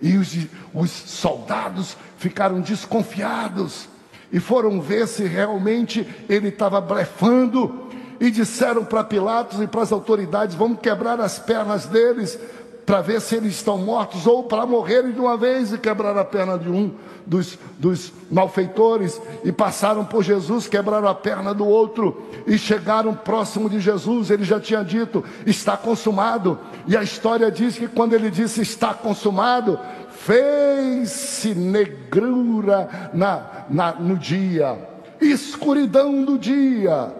[0.00, 0.36] E os,
[0.74, 3.88] os soldados ficaram desconfiados
[4.32, 7.86] e foram ver se realmente ele estava blefando.
[8.18, 12.38] E disseram para Pilatos e para as autoridades: Vamos quebrar as pernas deles
[12.86, 16.24] para ver se eles estão mortos ou para morrerem de uma vez e quebrar a
[16.24, 16.94] perna de um
[17.26, 23.68] dos, dos malfeitores e passaram por Jesus, quebraram a perna do outro e chegaram próximo
[23.68, 24.30] de Jesus.
[24.30, 26.58] Ele já tinha dito: está consumado.
[26.86, 29.78] E a história diz que quando ele disse está consumado,
[30.10, 34.78] fez-se negrura na, na, no dia,
[35.20, 37.12] escuridão do dia.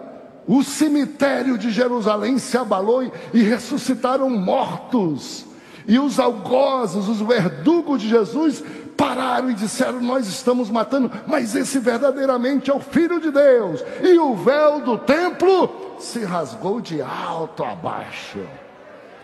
[0.47, 3.03] O cemitério de Jerusalém se abalou
[3.33, 5.45] e ressuscitaram mortos.
[5.87, 8.63] E os algozes, os verdugos de Jesus,
[8.97, 13.83] pararam e disseram: Nós estamos matando, mas esse verdadeiramente é o Filho de Deus.
[14.01, 18.39] E o véu do templo se rasgou de alto a baixo.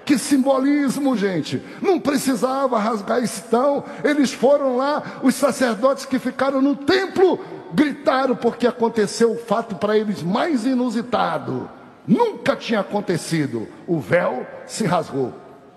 [0.06, 1.62] Que simbolismo, gente!
[1.82, 3.84] Não precisava rasgar isso, tão.
[4.04, 7.40] Eles foram lá, os sacerdotes que ficaram no templo
[7.74, 11.70] gritaram porque aconteceu o fato para eles mais inusitado.
[12.06, 13.68] Nunca tinha acontecido.
[13.88, 15.34] O véu se rasgou,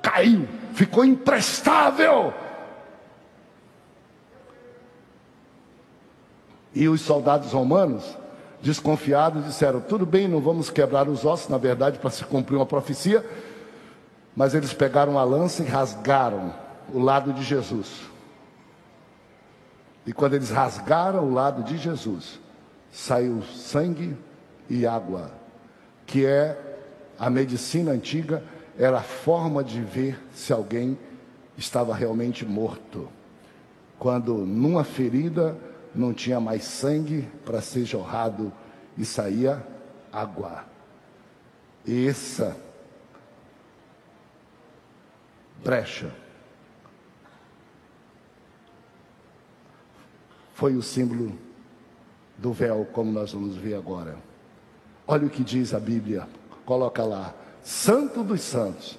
[0.06, 2.32] caiu, ficou imprestável
[6.76, 8.04] E os soldados romanos,
[8.60, 12.66] desconfiados, disseram: tudo bem, não vamos quebrar os ossos, na verdade, para se cumprir uma
[12.66, 13.24] profecia.
[14.36, 16.54] Mas eles pegaram a lança e rasgaram
[16.92, 18.02] o lado de Jesus.
[20.06, 22.38] E quando eles rasgaram o lado de Jesus,
[22.92, 24.14] saiu sangue
[24.68, 25.30] e água,
[26.04, 26.76] que é
[27.18, 28.44] a medicina antiga,
[28.78, 30.98] era a forma de ver se alguém
[31.56, 33.08] estava realmente morto.
[33.98, 35.56] Quando numa ferida
[35.94, 38.52] não tinha mais sangue para ser jorrado
[38.98, 39.66] e saía
[40.12, 40.64] água.
[41.86, 42.56] Essa
[45.62, 46.12] brecha
[50.54, 51.38] foi o símbolo
[52.36, 54.16] do véu, como nós vamos ver agora.
[55.06, 56.28] Olha o que diz a Bíblia,
[56.64, 57.34] coloca lá:
[57.66, 58.96] Santo dos Santos,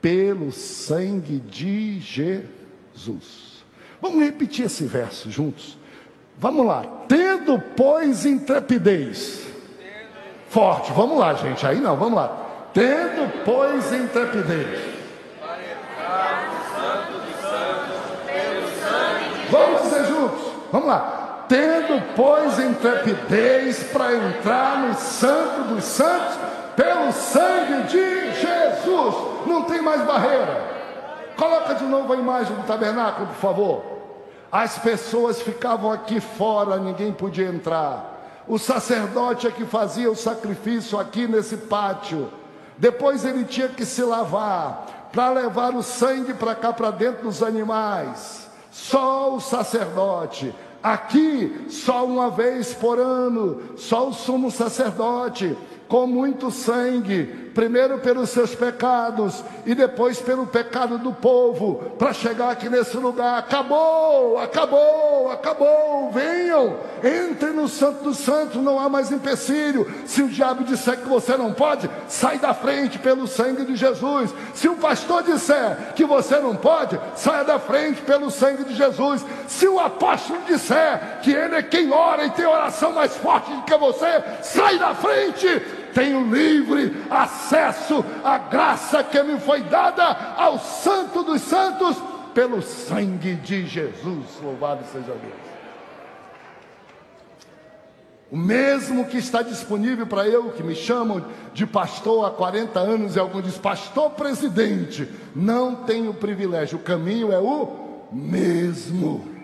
[0.00, 3.64] pelo sangue de Jesus.
[4.00, 5.76] Vamos repetir esse verso juntos.
[6.38, 6.84] Vamos lá.
[7.08, 9.44] Tendo, pois, intrepidez.
[10.48, 10.92] Forte.
[10.92, 11.66] Vamos lá, gente.
[11.66, 12.68] Aí não, vamos lá.
[12.72, 14.80] Tendo, pois, intrepidez.
[19.50, 20.52] Vamos dizer juntos.
[20.70, 21.44] Vamos lá.
[21.48, 26.45] Tendo, pois, intrepidez para entrar no Santo dos Santos
[26.76, 29.14] pelo sangue de Jesus.
[29.46, 30.76] Não tem mais barreira.
[31.36, 33.82] Coloca de novo a imagem do tabernáculo, por favor.
[34.52, 38.44] As pessoas ficavam aqui fora, ninguém podia entrar.
[38.46, 42.30] O sacerdote é que fazia o sacrifício aqui nesse pátio.
[42.78, 47.42] Depois ele tinha que se lavar para levar o sangue para cá para dentro dos
[47.42, 48.48] animais.
[48.70, 50.54] Só o sacerdote.
[50.82, 55.56] Aqui, só uma vez por ano, só o sumo sacerdote,
[55.88, 57.24] com muito sangue,
[57.54, 63.38] primeiro pelos seus pecados e depois pelo pecado do povo, para chegar aqui nesse lugar.
[63.38, 66.10] Acabou, acabou, acabou.
[66.10, 69.90] Venham, entrem no Santo dos Santos, não há mais empecilho.
[70.06, 74.34] Se o diabo disser que você não pode, sai da frente pelo sangue de Jesus.
[74.54, 79.24] Se o pastor disser que você não pode, saia da frente pelo sangue de Jesus.
[79.46, 83.62] Se o apóstolo disser que ele é quem ora e tem oração mais forte do
[83.62, 90.04] que você, sai da frente tenho livre acesso à graça que me foi dada
[90.36, 91.96] ao Santo dos Santos
[92.34, 94.26] pelo sangue de Jesus.
[94.42, 95.46] Louvado seja Deus.
[98.30, 101.24] O mesmo que está disponível para eu, que me chamam
[101.54, 106.76] de pastor há 40 anos e alguns dizem pastor presidente, não tenho privilégio.
[106.76, 109.35] O caminho é o mesmo.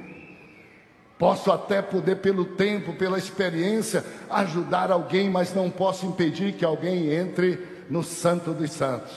[1.23, 7.13] Posso até poder, pelo tempo, pela experiência, ajudar alguém, mas não posso impedir que alguém
[7.13, 9.13] entre no Santo dos Santos.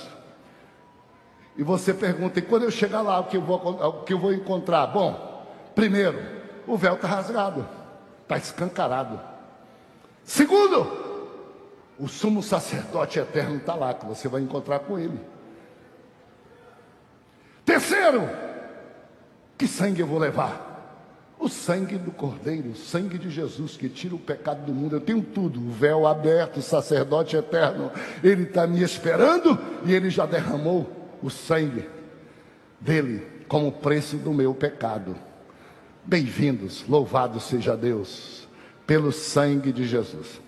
[1.58, 4.20] E você pergunta, e quando eu chegar lá, o que eu vou, o que eu
[4.20, 4.86] vou encontrar?
[4.86, 6.22] Bom, primeiro,
[6.68, 7.68] o véu está rasgado,
[8.22, 9.20] está escancarado.
[10.24, 10.88] Segundo,
[11.98, 15.20] o sumo sacerdote eterno está lá, que você vai encontrar com ele.
[17.66, 18.30] Terceiro,
[19.58, 20.75] que sangue eu vou levar?
[21.38, 24.96] O sangue do Cordeiro, o sangue de Jesus que tira o pecado do mundo.
[24.96, 27.92] Eu tenho tudo, o véu aberto, o sacerdote eterno.
[28.24, 30.90] Ele está me esperando e ele já derramou
[31.22, 31.90] o sangue
[32.80, 35.16] dele como preço do meu pecado.
[36.06, 38.48] Bem-vindos, louvado seja Deus,
[38.88, 40.40] pelo sangue de Jesus.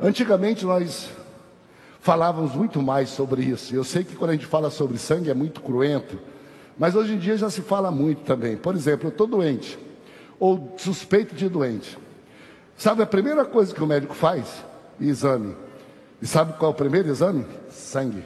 [0.00, 1.10] Antigamente nós
[2.00, 3.74] falávamos muito mais sobre isso.
[3.74, 6.18] Eu sei que quando a gente fala sobre sangue é muito cruento,
[6.78, 8.56] mas hoje em dia já se fala muito também.
[8.56, 9.85] Por exemplo, eu estou doente
[10.38, 11.98] ou suspeito de doente.
[12.76, 14.64] Sabe a primeira coisa que o médico faz?
[15.00, 15.56] Exame.
[16.20, 17.46] E sabe qual é o primeiro exame?
[17.70, 18.24] Sangue.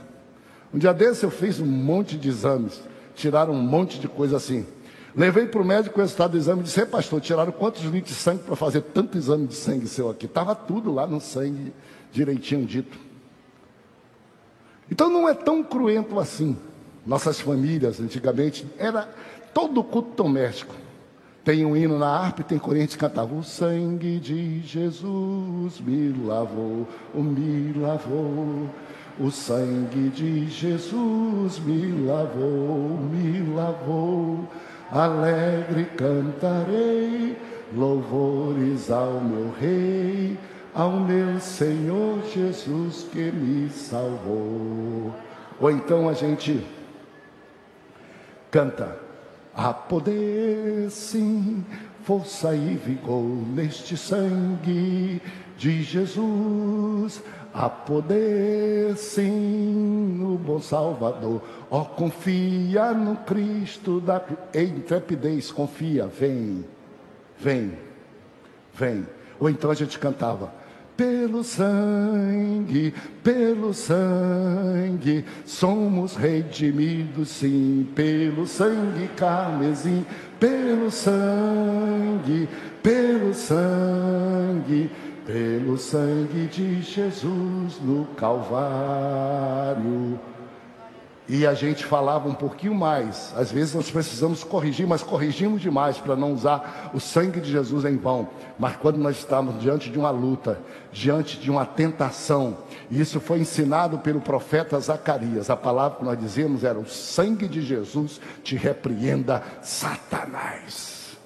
[0.72, 2.80] Um dia desse eu fiz um monte de exames,
[3.14, 4.66] tiraram um monte de coisa assim.
[5.14, 8.22] Levei para o médico o resultado do exame e disse: pastor, tiraram quantos litros de
[8.22, 10.26] sangue para fazer tanto exame de sangue seu aqui?
[10.26, 11.72] Estava tudo lá no sangue,
[12.12, 12.96] direitinho dito.
[14.90, 16.56] Então não é tão cruento assim.
[17.04, 19.08] Nossas famílias, antigamente, era
[19.54, 20.74] todo culto doméstico.
[21.44, 26.12] Tem um hino na harpa e tem corrente que cantava: O sangue de Jesus me
[26.26, 28.68] lavou, me lavou.
[29.18, 34.48] O sangue de Jesus me lavou, me lavou.
[34.90, 37.36] Alegre cantarei
[37.74, 40.38] louvores ao meu Rei,
[40.74, 45.14] ao meu Senhor Jesus que me salvou.
[45.58, 46.66] Ou então a gente
[48.50, 49.09] canta.
[49.62, 51.62] Há poder, sim,
[52.02, 55.20] força e vigor neste sangue
[55.58, 57.22] de Jesus.
[57.52, 61.42] Há poder, sim, no bom Salvador.
[61.70, 66.64] Ó, oh, confia no Cristo da intrepidez, confia, vem,
[67.38, 67.76] vem,
[68.72, 69.06] vem.
[69.38, 70.54] Ou então a gente cantava
[71.00, 72.92] pelo sangue,
[73.24, 80.04] pelo sangue, somos redimidos, sim, pelo sangue carmesim,
[80.38, 82.46] pelo sangue,
[82.82, 84.90] pelo sangue,
[85.24, 88.60] pelo sangue de Jesus no Calvário.
[91.32, 93.32] E a gente falava um pouquinho mais.
[93.36, 97.84] Às vezes nós precisamos corrigir, mas corrigimos demais para não usar o sangue de Jesus
[97.84, 98.28] em vão.
[98.58, 100.58] Mas quando nós estamos diante de uma luta,
[100.90, 102.58] diante de uma tentação,
[102.90, 107.46] e isso foi ensinado pelo profeta Zacarias, a palavra que nós dizíamos era: o sangue
[107.46, 111.16] de Jesus te repreenda, Satanás.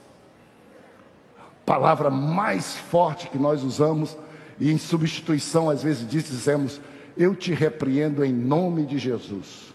[1.64, 4.18] Palavra mais forte que nós usamos,
[4.60, 6.78] e em substituição, às vezes dizemos:
[7.16, 9.72] eu te repreendo em nome de Jesus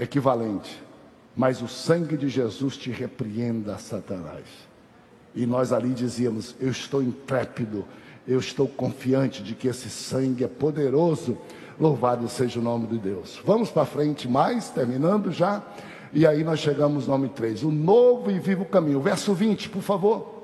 [0.00, 0.82] equivalente.
[1.36, 4.44] Mas o sangue de Jesus te repreenda, Satanás.
[5.34, 7.84] E nós ali dizíamos: Eu estou intrépido,
[8.26, 11.38] eu estou confiante de que esse sangue é poderoso.
[11.78, 13.40] Louvado seja o nome de Deus.
[13.44, 15.62] Vamos para frente mais, terminando já.
[16.12, 17.62] E aí nós chegamos no nome 3.
[17.62, 19.00] O novo e vivo caminho.
[19.00, 20.40] Verso 20, por favor.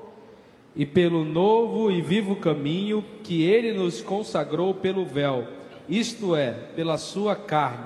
[0.75, 5.47] E pelo novo e vivo caminho que ele nos consagrou pelo véu,
[5.89, 7.85] isto é, pela sua carne.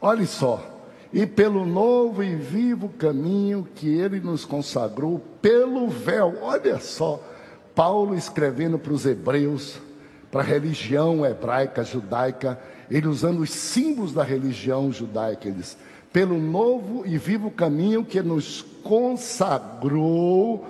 [0.00, 0.75] Olhe só
[1.12, 6.38] e pelo novo e vivo caminho que ele nos consagrou pelo véu.
[6.42, 7.22] Olha só,
[7.74, 9.78] Paulo escrevendo para os hebreus,
[10.30, 12.58] para a religião hebraica, judaica,
[12.90, 15.76] ele usando os símbolos da religião judaica, ele diz,
[16.12, 20.66] pelo novo e vivo caminho que nos consagrou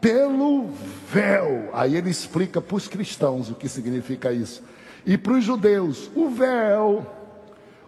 [0.00, 0.68] pelo
[1.10, 1.70] véu.
[1.72, 4.62] Aí ele explica para os cristãos o que significa isso.
[5.06, 7.06] E para os judeus, o véu,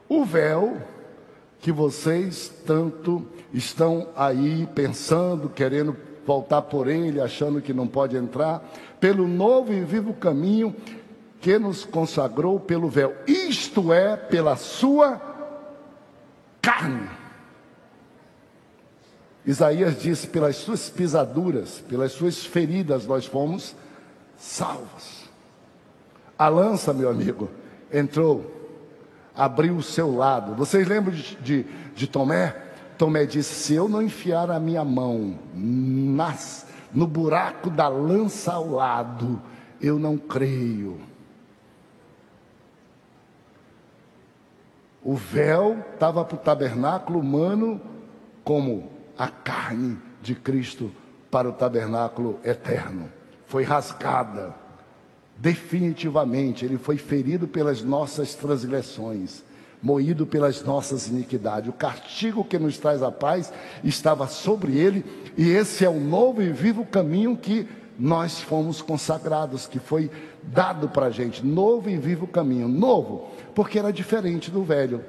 [0.09, 0.77] o véu
[1.63, 5.97] que vocês tanto estão aí pensando, querendo
[6.27, 10.75] voltar por ele, achando que não pode entrar, pelo novo e vivo caminho
[11.41, 15.21] que nos consagrou pelo véu, isto é, pela sua
[16.61, 17.09] carne.
[19.47, 23.75] Isaías disse: pelas suas pisaduras, pelas suas feridas, nós fomos
[24.37, 25.31] salvos.
[26.37, 27.49] A lança, meu amigo,
[27.93, 28.62] entrou
[29.37, 30.55] abriu o seu lado.
[30.55, 32.55] Vocês lembram de, de, de Tomé?
[32.99, 38.71] Tomé disse: Se eu não enfiar a minha mão nas, no buraco da lança ao
[38.71, 39.41] lado,
[39.81, 41.01] eu não creio.
[45.05, 47.81] O véu estava para o tabernáculo humano
[48.45, 50.93] como a carne de Cristo
[51.29, 53.11] para o tabernáculo eterno.
[53.47, 54.62] Foi rasgada
[55.43, 59.43] definitivamente, ele foi ferido pelas nossas transgressões,
[59.83, 61.69] moído pelas nossas iniquidades.
[61.69, 65.05] O castigo que nos traz a paz estava sobre ele,
[65.37, 67.69] e esse é o novo e vivo caminho que
[67.99, 70.09] nós fomos consagrados, que foi
[70.45, 71.45] dado para a gente.
[71.45, 72.69] Novo e vivo caminho.
[72.69, 75.05] Novo, porque era diferente do velho.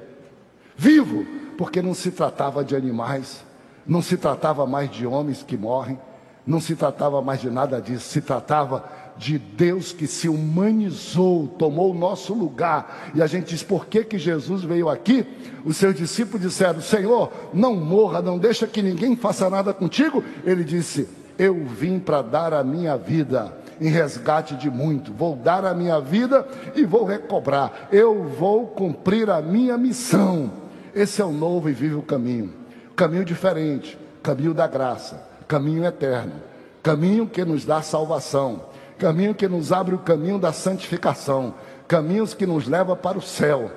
[0.76, 1.24] Vivo,
[1.56, 3.44] porque não se tratava de animais,
[3.86, 5.96] não se tratava mais de homens que morrem,
[6.44, 11.92] não se tratava mais de nada disso, se tratava de Deus que se humanizou, tomou
[11.92, 13.10] o nosso lugar.
[13.14, 15.26] E a gente diz: por que, que Jesus veio aqui?
[15.64, 20.22] Os seus discípulos disseram: Senhor, não morra, não deixa que ninguém faça nada contigo.
[20.44, 21.08] Ele disse:
[21.38, 25.12] Eu vim para dar a minha vida em resgate de muito.
[25.12, 27.88] Vou dar a minha vida e vou recobrar.
[27.92, 30.50] Eu vou cumprir a minha missão.
[30.94, 32.52] Esse é o novo e vivo caminho.
[32.94, 36.34] Caminho diferente, caminho da graça, caminho eterno,
[36.80, 38.62] caminho que nos dá salvação,
[38.98, 41.54] caminho que nos abre o caminho da santificação,
[41.86, 43.70] caminhos que nos leva para o céu,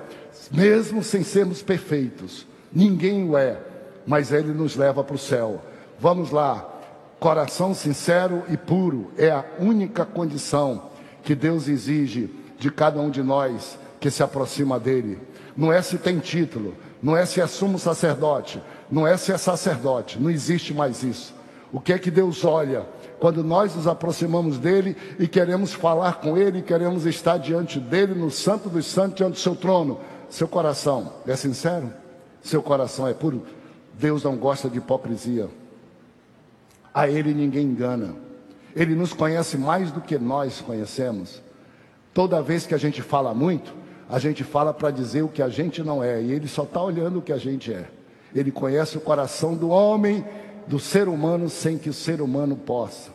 [0.50, 2.46] mesmo sem sermos perfeitos.
[2.72, 3.60] Ninguém o é,
[4.06, 5.60] mas ele nos leva para o céu.
[5.98, 6.74] Vamos lá.
[7.18, 10.90] Coração sincero e puro é a única condição
[11.24, 15.18] que Deus exige de cada um de nós que se aproxima dele.
[15.56, 19.38] Não é se tem título, não é se é sumo sacerdote, não é se é
[19.38, 21.34] sacerdote, não existe mais isso.
[21.72, 22.86] O que é que Deus olha
[23.18, 28.30] quando nós nos aproximamos dele e queremos falar com ele, queremos estar diante dele, no
[28.30, 30.00] santo dos santos, diante do seu trono?
[30.28, 31.92] Seu coração é sincero?
[32.42, 33.44] Seu coração é puro?
[33.94, 35.48] Deus não gosta de hipocrisia.
[36.94, 38.14] A ele ninguém engana.
[38.74, 41.42] Ele nos conhece mais do que nós conhecemos.
[42.14, 43.74] Toda vez que a gente fala muito,
[44.08, 46.82] a gente fala para dizer o que a gente não é, e ele só está
[46.82, 47.88] olhando o que a gente é.
[48.34, 50.24] Ele conhece o coração do homem,
[50.68, 53.10] do ser humano, sem que o ser humano possa.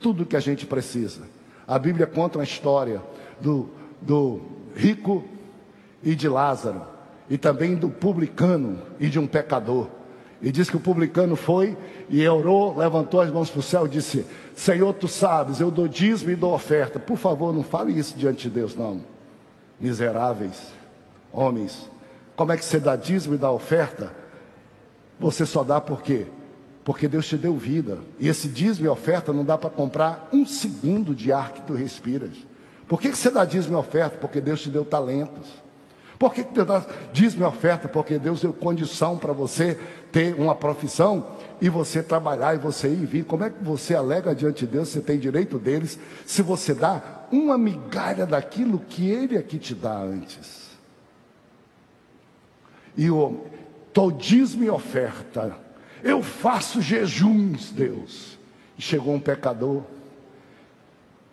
[0.00, 1.22] Tudo que a gente precisa.
[1.66, 3.02] A Bíblia conta uma história
[3.40, 3.68] do,
[4.00, 4.40] do
[4.74, 5.24] rico
[6.02, 6.82] e de Lázaro,
[7.28, 9.88] e também do publicano e de um pecador.
[10.42, 11.76] E diz que o publicano foi
[12.08, 14.24] e orou, levantou as mãos para o céu e disse:
[14.54, 16.98] Senhor, tu sabes, eu dou dízimo e dou oferta.
[16.98, 19.02] Por favor, não fale isso diante de Deus, não
[19.80, 20.72] miseráveis,
[21.32, 21.90] homens,
[22.36, 24.12] como é que você dá dízimo e dá oferta?
[25.18, 26.26] Você só dá por quê?
[26.90, 28.00] Porque Deus te deu vida.
[28.18, 31.72] E esse dízimo e oferta não dá para comprar um segundo de ar que tu
[31.72, 32.32] respiras.
[32.88, 34.18] Por que, que você dá dízimo e oferta?
[34.18, 35.46] Porque Deus te deu talentos.
[36.18, 37.88] Por que, que você dá dízimo e oferta?
[37.88, 39.78] Porque Deus deu condição para você
[40.10, 43.24] ter uma profissão e você trabalhar e você ir e vir.
[43.24, 47.24] Como é que você alega diante de Deus, você tem direito deles, se você dá
[47.30, 50.70] uma migalha daquilo que Ele aqui te dá antes?
[52.96, 53.44] E o
[53.92, 55.69] todismo e oferta.
[56.02, 58.38] Eu faço jejuns, Deus.
[58.78, 59.82] E chegou um pecador,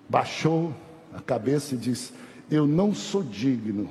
[0.10, 0.74] baixou
[1.14, 2.14] a cabeça e disse:
[2.52, 3.90] Eu não sou digno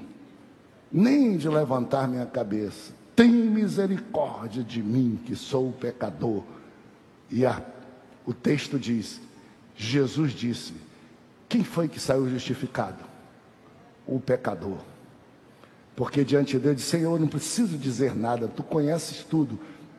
[0.92, 6.44] nem de levantar minha cabeça tem misericórdia de mim, que sou pecador.
[7.30, 7.62] E a,
[8.26, 9.18] o texto diz:
[9.74, 10.74] Jesus disse:
[11.48, 13.02] Quem foi que saiu justificado?
[14.06, 14.78] O pecador.
[15.96, 19.58] Porque diante dele Senhor, não preciso dizer nada, tu conheces tudo,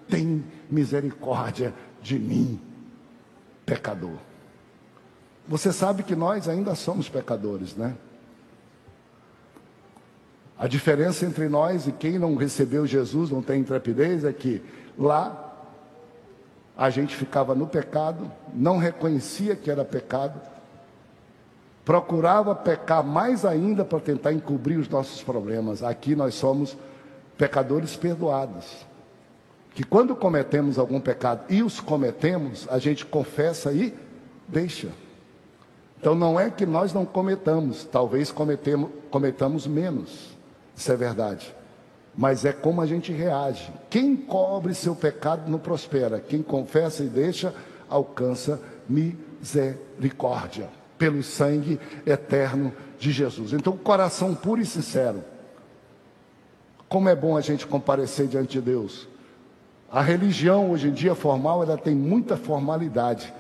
[0.09, 2.59] tem misericórdia de mim,
[3.65, 4.17] pecador.
[5.47, 7.95] Você sabe que nós ainda somos pecadores, né?
[10.57, 14.61] A diferença entre nós e quem não recebeu Jesus, não tem intrepidez, é que
[14.97, 15.53] lá
[16.75, 20.39] a gente ficava no pecado, não reconhecia que era pecado,
[21.85, 25.83] procurava pecar mais ainda para tentar encobrir os nossos problemas.
[25.83, 26.75] Aqui nós somos
[27.37, 28.86] pecadores perdoados.
[29.78, 33.93] Que quando cometemos algum pecado e os cometemos, a gente confessa e
[34.47, 34.88] deixa.
[35.99, 40.36] Então não é que nós não cometamos, talvez cometemos, cometamos menos.
[40.75, 41.55] Isso é verdade.
[42.17, 43.71] Mas é como a gente reage.
[43.88, 46.19] Quem cobre seu pecado não prospera.
[46.19, 47.53] Quem confessa e deixa,
[47.88, 48.59] alcança
[48.89, 50.69] misericórdia.
[50.97, 53.53] Pelo sangue eterno de Jesus.
[53.53, 55.23] Então, coração puro e sincero.
[56.89, 59.07] Como é bom a gente comparecer diante de Deus.
[59.91, 63.33] A religião hoje em dia formal, ela tem muita formalidade.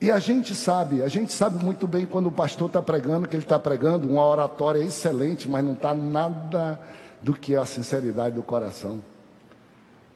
[0.00, 3.36] E a gente sabe, a gente sabe muito bem quando o pastor está pregando, que
[3.36, 6.80] ele está pregando uma oratória excelente, mas não está nada
[7.20, 9.02] do que é a sinceridade do coração.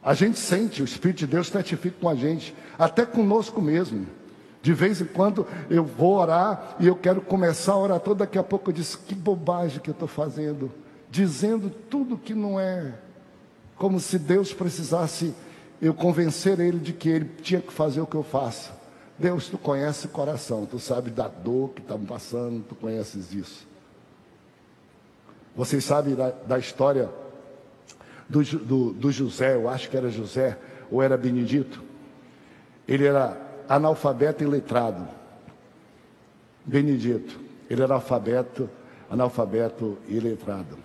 [0.03, 4.07] A gente sente, o Espírito de Deus testifica com a gente, até conosco mesmo.
[4.61, 8.39] De vez em quando eu vou orar e eu quero começar a orar toda daqui
[8.39, 10.71] a pouco eu disse que bobagem que eu estou fazendo,
[11.11, 12.93] dizendo tudo que não é,
[13.77, 15.33] como se Deus precisasse
[15.81, 18.71] eu convencer ele de que ele tinha que fazer o que eu faço.
[19.17, 23.67] Deus, tu conhece o coração, tu sabe da dor que estamos passando, tu conheces isso.
[25.55, 27.09] Vocês sabem da, da história
[28.27, 30.57] do, do, do José, eu acho que era José,
[30.91, 31.81] ou era Benedito.
[32.87, 33.37] Ele era
[33.69, 35.07] analfabeto e letrado.
[36.65, 38.69] Benedito, ele era alfabeto,
[39.09, 40.77] analfabeto e letrado.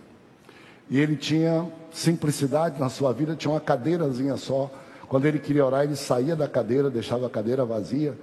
[0.89, 4.71] E ele tinha simplicidade na sua vida, tinha uma cadeirazinha só.
[5.09, 8.17] Quando ele queria orar, ele saía da cadeira, deixava a cadeira vazia,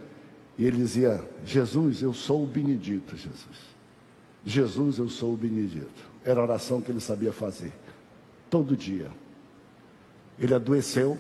[0.58, 3.78] e ele dizia: Jesus, eu sou o Benedito, Jesus.
[4.46, 6.08] Jesus, eu sou o Benedito.
[6.24, 7.74] Era a oração que ele sabia fazer,
[8.50, 9.10] todo dia.
[10.40, 11.18] Ele adoeceu,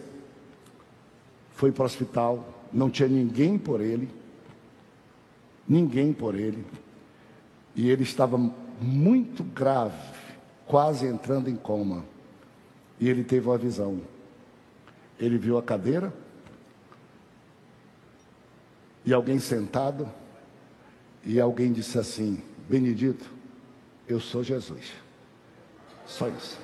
[1.51, 4.09] foi para o hospital, não tinha ninguém por ele,
[5.67, 6.65] ninguém por ele,
[7.75, 8.37] e ele estava
[8.79, 9.95] muito grave,
[10.65, 12.03] quase entrando em coma.
[12.99, 14.01] E ele teve uma visão.
[15.19, 16.13] Ele viu a cadeira
[19.07, 20.09] e alguém sentado,
[21.23, 23.31] e alguém disse assim: Benedito,
[24.07, 24.91] eu sou Jesus.
[26.05, 26.59] Só isso.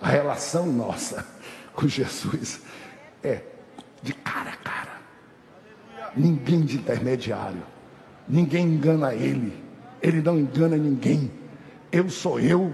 [0.00, 1.26] A relação nossa
[1.74, 2.62] com Jesus
[3.22, 3.42] é
[4.02, 5.00] de cara a cara.
[6.16, 7.62] Ninguém de intermediário.
[8.26, 9.62] Ninguém engana ele.
[10.00, 11.30] Ele não engana ninguém.
[11.90, 12.72] Eu sou eu,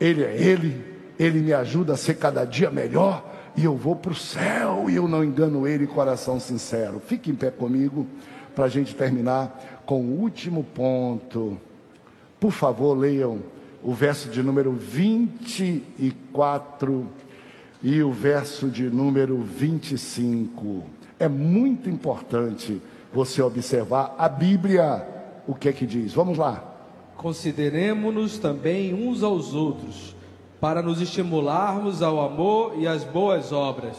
[0.00, 0.87] ele é ele.
[1.18, 3.24] Ele me ajuda a ser cada dia melhor
[3.56, 7.02] e eu vou para o céu e eu não engano ele, coração sincero.
[7.04, 8.06] Fique em pé comigo
[8.54, 11.58] para a gente terminar com o último ponto.
[12.38, 13.40] Por favor, leiam
[13.82, 17.06] o verso de número 24
[17.82, 20.84] e o verso de número 25.
[21.18, 22.80] É muito importante
[23.12, 25.04] você observar a Bíblia,
[25.46, 26.12] o que é que diz.
[26.12, 26.64] Vamos lá.
[27.16, 30.16] Consideremos-nos também uns aos outros
[30.60, 33.96] para nos estimularmos ao amor e às boas obras.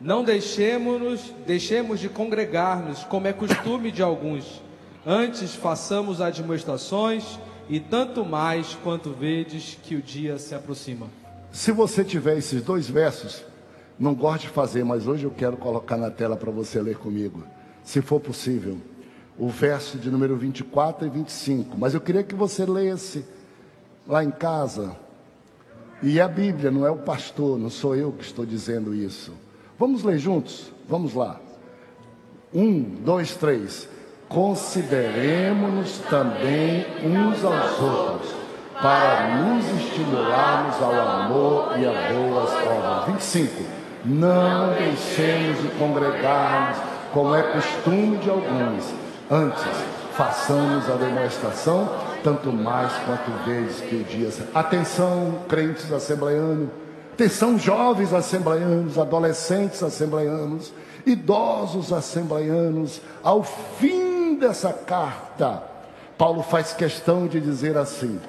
[0.00, 4.62] Não deixemos-nos, deixemos de congregar-nos, como é costume de alguns.
[5.06, 7.38] Antes façamos admoestações
[7.68, 11.06] e tanto mais quanto vedes que o dia se aproxima.
[11.52, 13.44] Se você tiver esses dois versos,
[13.98, 17.44] não gosto de fazer, mas hoje eu quero colocar na tela para você ler comigo,
[17.84, 18.78] se for possível,
[19.38, 21.76] o verso de número 24 e 25.
[21.78, 23.24] Mas eu queria que você lesse
[24.06, 24.96] lá em casa,
[26.02, 29.32] e a Bíblia, não é o pastor, não sou eu que estou dizendo isso.
[29.78, 30.72] Vamos ler juntos?
[30.88, 31.40] Vamos lá.
[32.52, 33.88] Um, dois, três.
[34.28, 38.34] Consideremos-nos também uns aos outros,
[38.80, 43.14] para nos estimularmos ao amor e a boas obras.
[43.14, 43.62] 25.
[44.04, 46.78] Não deixemos de congregar-nos,
[47.12, 48.92] como é costume de alguns.
[49.30, 49.62] Antes,
[50.16, 51.88] façamos a demonstração
[52.22, 54.30] tanto mais quanto vezes que o dia.
[54.54, 56.68] Atenção, crentes assembleanos,
[57.12, 60.72] atenção, jovens assembleanos, adolescentes assembleanos,
[61.04, 65.62] idosos assembleanos, ao fim dessa carta,
[66.16, 68.20] Paulo faz questão de dizer assim: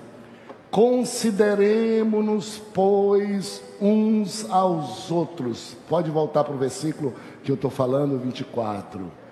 [0.72, 5.78] consideremos-nos, pois, uns aos outros.
[5.88, 7.14] Pode voltar para o versículo
[7.44, 9.23] que eu estou falando, 24.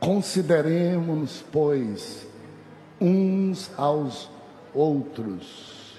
[0.00, 2.26] Consideremos-nos, pois,
[2.98, 4.30] uns aos
[4.74, 5.94] outros,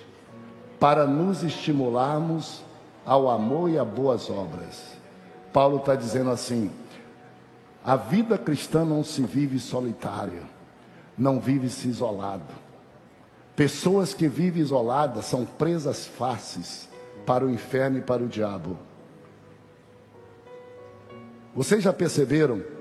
[0.80, 2.64] para nos estimularmos
[3.06, 4.82] ao amor e a boas obras.
[5.54, 6.72] Paulo está dizendo assim:
[7.84, 10.42] a vida cristã não se vive solitária,
[11.16, 12.54] não vive-se isolado.
[13.56, 16.90] Pessoas que vivem isoladas são presas fáceis
[17.26, 18.78] para o inferno e para o diabo.
[21.54, 22.81] Vocês já perceberam?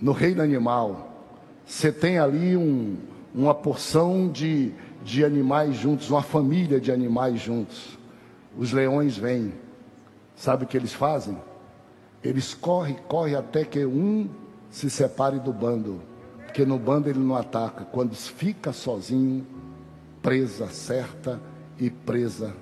[0.00, 1.08] No reino animal,
[1.66, 2.96] você tem ali um,
[3.34, 4.72] uma porção de,
[5.02, 7.98] de animais juntos, uma família de animais juntos.
[8.56, 9.52] Os leões vêm.
[10.36, 11.36] Sabe o que eles fazem?
[12.22, 14.28] Eles correm, correm até que um
[14.70, 16.00] se separe do bando.
[16.44, 17.84] Porque no bando ele não ataca.
[17.84, 19.46] Quando fica sozinho,
[20.22, 21.40] presa certa
[21.78, 22.54] e presa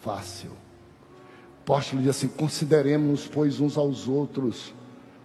[0.00, 0.50] fácil.
[1.62, 4.74] Apóstolo diz assim: consideremos, pois, uns aos outros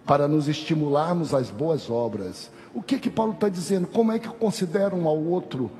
[0.06, 2.50] para nos estimularmos às boas obras.
[2.74, 3.86] O que que Paulo está dizendo?
[3.86, 5.70] Como é que considero um ao outro?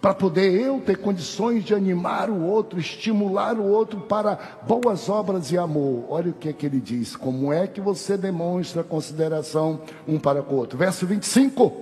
[0.00, 5.50] Para poder eu ter condições de animar o outro, estimular o outro para boas obras
[5.50, 6.04] e amor.
[6.08, 7.16] Olha o que é que ele diz.
[7.16, 10.78] Como é que você demonstra consideração um para com o outro?
[10.78, 11.72] Verso 25.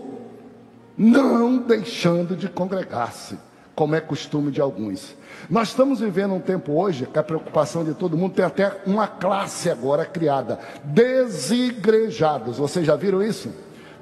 [0.97, 3.39] Não deixando de congregar-se,
[3.75, 5.15] como é costume de alguns.
[5.49, 9.07] Nós estamos vivendo um tempo hoje que a preocupação de todo mundo tem até uma
[9.07, 12.59] classe agora criada: desigrejados.
[12.59, 13.53] Vocês já viram isso?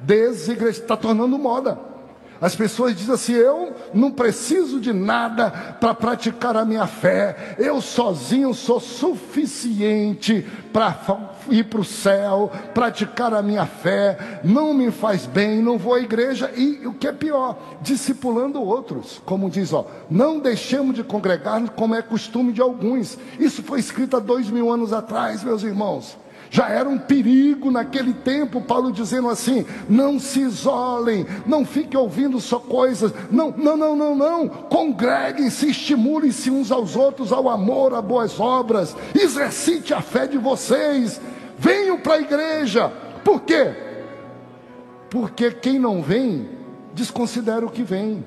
[0.00, 0.80] Desigrejados.
[0.80, 1.78] Está tornando moda.
[2.40, 7.80] As pessoas dizem assim: eu não preciso de nada para praticar a minha fé, eu
[7.80, 10.92] sozinho sou suficiente para
[11.50, 16.00] ir para o céu, praticar a minha fé, não me faz bem, não vou à
[16.00, 21.60] igreja, e o que é pior, discipulando outros, como diz, ó, não deixemos de congregar
[21.70, 23.18] como é costume de alguns.
[23.38, 26.23] Isso foi escrito há dois mil anos atrás, meus irmãos
[26.54, 32.38] já era um perigo naquele tempo, Paulo dizendo assim: não se isolem, não fiquem ouvindo
[32.38, 38.00] só coisas, não, não, não, não, não, congreguem-se, estimulem-se uns aos outros ao amor, a
[38.00, 41.20] boas obras, exercite a fé de vocês,
[41.58, 42.88] venham para a igreja,
[43.24, 43.74] por quê?
[45.10, 46.48] Porque quem não vem,
[46.94, 48.24] desconsidera o que vem.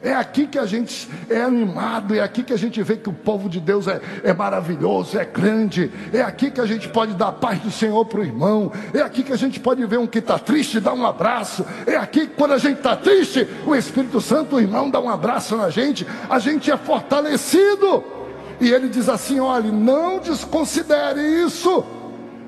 [0.00, 3.12] É aqui que a gente é animado, é aqui que a gente vê que o
[3.12, 5.90] povo de Deus é, é maravilhoso, é grande.
[6.12, 8.70] É aqui que a gente pode dar a paz do Senhor para o irmão.
[8.94, 11.66] É aqui que a gente pode ver um que está triste, dar um abraço.
[11.84, 15.10] É aqui que quando a gente está triste, o Espírito Santo, o irmão, dá um
[15.10, 16.06] abraço na gente.
[16.30, 18.04] A gente é fortalecido.
[18.60, 21.84] E ele diz assim: olhe, não desconsidere isso.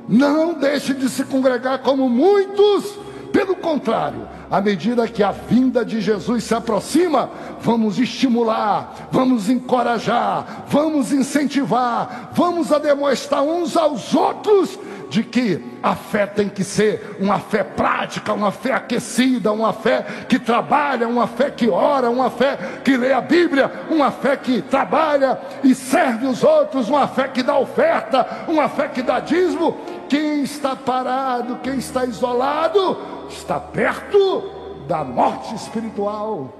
[0.08, 2.96] Não deixe de se congregar como muitos.
[3.32, 7.30] Pelo contrário, à medida que a vinda de Jesus se aproxima,
[7.62, 14.76] vamos estimular, vamos encorajar, vamos incentivar, vamos a demonstrar uns aos outros
[15.10, 20.06] de que a fé tem que ser uma fé prática, uma fé aquecida, uma fé
[20.28, 24.62] que trabalha, uma fé que ora, uma fé que lê a Bíblia, uma fé que
[24.62, 29.76] trabalha e serve os outros, uma fé que dá oferta, uma fé que dá dízimo.
[30.08, 32.96] Quem está parado, quem está isolado,
[33.28, 36.54] está perto da morte espiritual.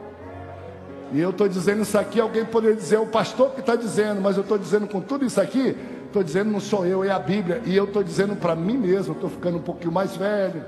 [1.12, 4.20] E eu estou dizendo isso aqui, alguém poderia dizer, é o pastor que está dizendo,
[4.20, 5.76] mas eu estou dizendo com tudo isso aqui,
[6.10, 7.62] estou dizendo não sou eu, é a Bíblia.
[7.64, 10.64] E eu estou dizendo para mim mesmo, estou ficando um pouquinho mais velho.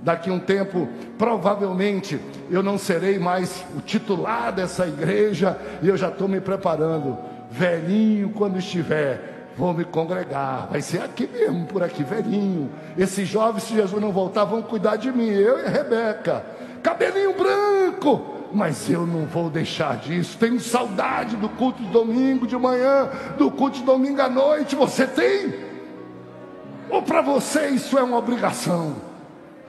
[0.00, 2.20] Daqui um tempo, provavelmente,
[2.50, 7.18] eu não serei mais o titular dessa igreja, e eu já estou me preparando.
[7.50, 10.68] Velhinho, quando estiver vou me congregar.
[10.70, 12.70] Vai ser aqui mesmo, por aqui, velhinho.
[12.96, 15.28] Esses jovens, se Jesus não voltar, vão cuidar de mim.
[15.28, 16.44] Eu e Rebeca.
[16.82, 18.35] Cabelinho branco.
[18.52, 20.36] Mas eu não vou deixar disso.
[20.38, 24.76] Tenho saudade do culto de domingo de manhã, do culto de domingo à noite.
[24.76, 25.54] Você tem?
[26.88, 28.96] Ou para você isso é uma obrigação?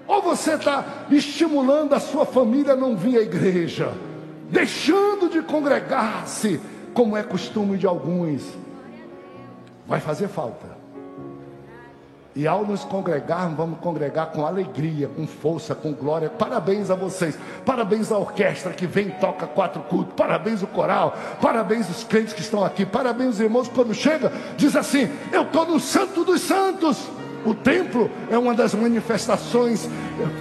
[0.08, 3.92] Ou você está estimulando a sua família a não vir à igreja,
[4.50, 6.62] deixando de congregar-se,
[6.94, 8.44] como é costume de alguns
[9.88, 10.77] vai fazer falta.
[12.38, 16.30] E ao nos congregarmos, vamos congregar com alegria, com força, com glória.
[16.30, 17.36] Parabéns a vocês.
[17.66, 20.14] Parabéns à orquestra que vem e toca quatro cultos.
[20.16, 21.18] Parabéns o coral.
[21.42, 22.86] Parabéns os crentes que estão aqui.
[22.86, 27.10] Parabéns os irmãos quando chega, diz assim: "Eu estou no Santo dos Santos".
[27.46, 29.90] O templo é uma das manifestações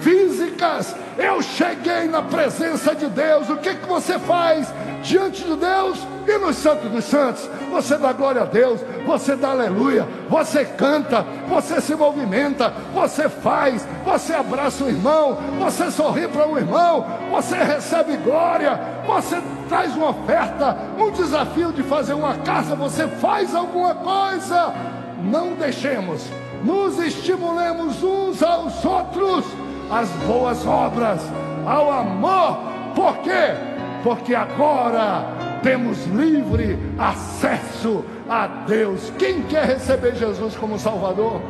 [0.00, 0.94] físicas.
[1.18, 3.48] Eu cheguei na presença de Deus.
[3.48, 4.72] O que que você faz
[5.02, 5.98] diante de Deus?
[6.26, 11.24] E no Santo dos Santos, você dá glória a Deus, você dá aleluia, você canta,
[11.48, 17.54] você se movimenta, você faz, você abraça o irmão, você sorri para o irmão, você
[17.56, 18.76] recebe glória,
[19.06, 24.95] você traz uma oferta, um desafio de fazer uma casa, você faz alguma coisa.
[25.22, 26.26] Não deixemos,
[26.64, 29.44] nos estimulemos uns aos outros
[29.90, 31.20] às boas obras,
[31.66, 32.58] ao amor.
[32.94, 33.54] Por quê?
[34.02, 35.24] Porque agora
[35.62, 39.12] temos livre acesso a Deus.
[39.18, 41.40] Quem quer receber Jesus como Salvador?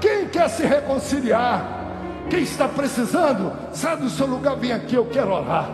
[0.00, 1.76] Quem quer se reconciliar?
[2.28, 5.68] Quem está precisando, sai do seu lugar, vem aqui, eu quero orar.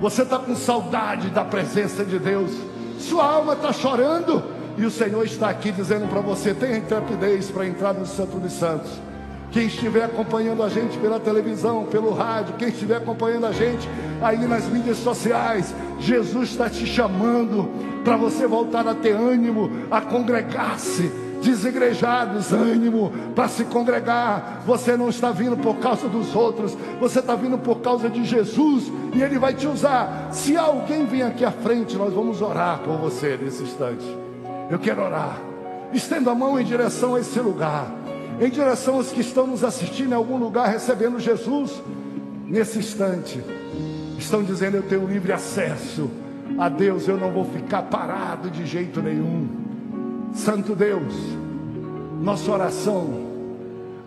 [0.00, 2.50] Você está com saudade da presença de Deus,
[2.98, 4.42] sua alma está chorando,
[4.76, 8.52] e o Senhor está aqui dizendo para você: tenha intrepidez para entrar no Santo dos
[8.52, 8.90] Santos.
[9.50, 13.88] Quem estiver acompanhando a gente pela televisão, pelo rádio, quem estiver acompanhando a gente
[14.20, 17.68] aí nas mídias sociais, Jesus está te chamando
[18.02, 21.08] para você voltar a ter ânimo, a congregar-se
[21.40, 24.62] desigrejados, ânimo para se congregar.
[24.66, 28.90] Você não está vindo por causa dos outros, você está vindo por causa de Jesus
[29.14, 30.30] e Ele vai te usar.
[30.32, 34.23] Se alguém vir aqui à frente, nós vamos orar por você nesse instante.
[34.70, 35.38] Eu quero orar.
[35.92, 38.04] Estenda a mão em direção a esse lugar
[38.40, 41.82] em direção aos que estão nos assistindo em algum lugar recebendo Jesus
[42.46, 43.42] nesse instante.
[44.18, 46.10] Estão dizendo: Eu tenho livre acesso
[46.58, 49.48] a Deus, eu não vou ficar parado de jeito nenhum.
[50.32, 51.14] Santo Deus,
[52.20, 53.08] nossa oração,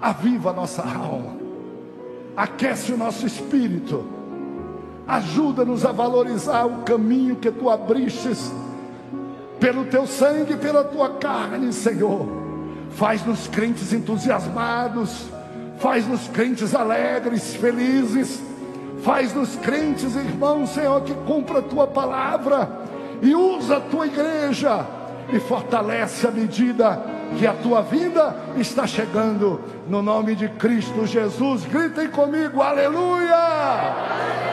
[0.02, 1.38] aviva a nossa alma,
[2.36, 4.18] aquece o nosso espírito,
[5.08, 8.52] Ajuda-nos a valorizar o caminho que tu abristes
[9.60, 12.28] pelo teu sangue, pela tua carne, Senhor.
[12.92, 15.28] Faz-nos crentes entusiasmados,
[15.80, 18.42] faz-nos crentes alegres, felizes,
[19.04, 22.70] faz-nos crentes, irmãos, Senhor, que cumpra a tua palavra
[23.22, 24.86] e usa a tua igreja
[25.32, 27.02] e fortalece a medida
[27.38, 29.62] que a tua vinda está chegando.
[29.88, 33.94] No nome de Cristo Jesus, gritem comigo, aleluia!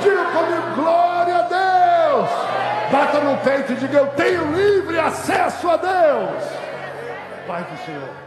[0.02, 2.53] Diga comigo, glória a Deus!
[2.94, 6.44] Bata no peito e diga: Eu tenho livre acesso a Deus.
[7.44, 8.23] Pai do Senhor.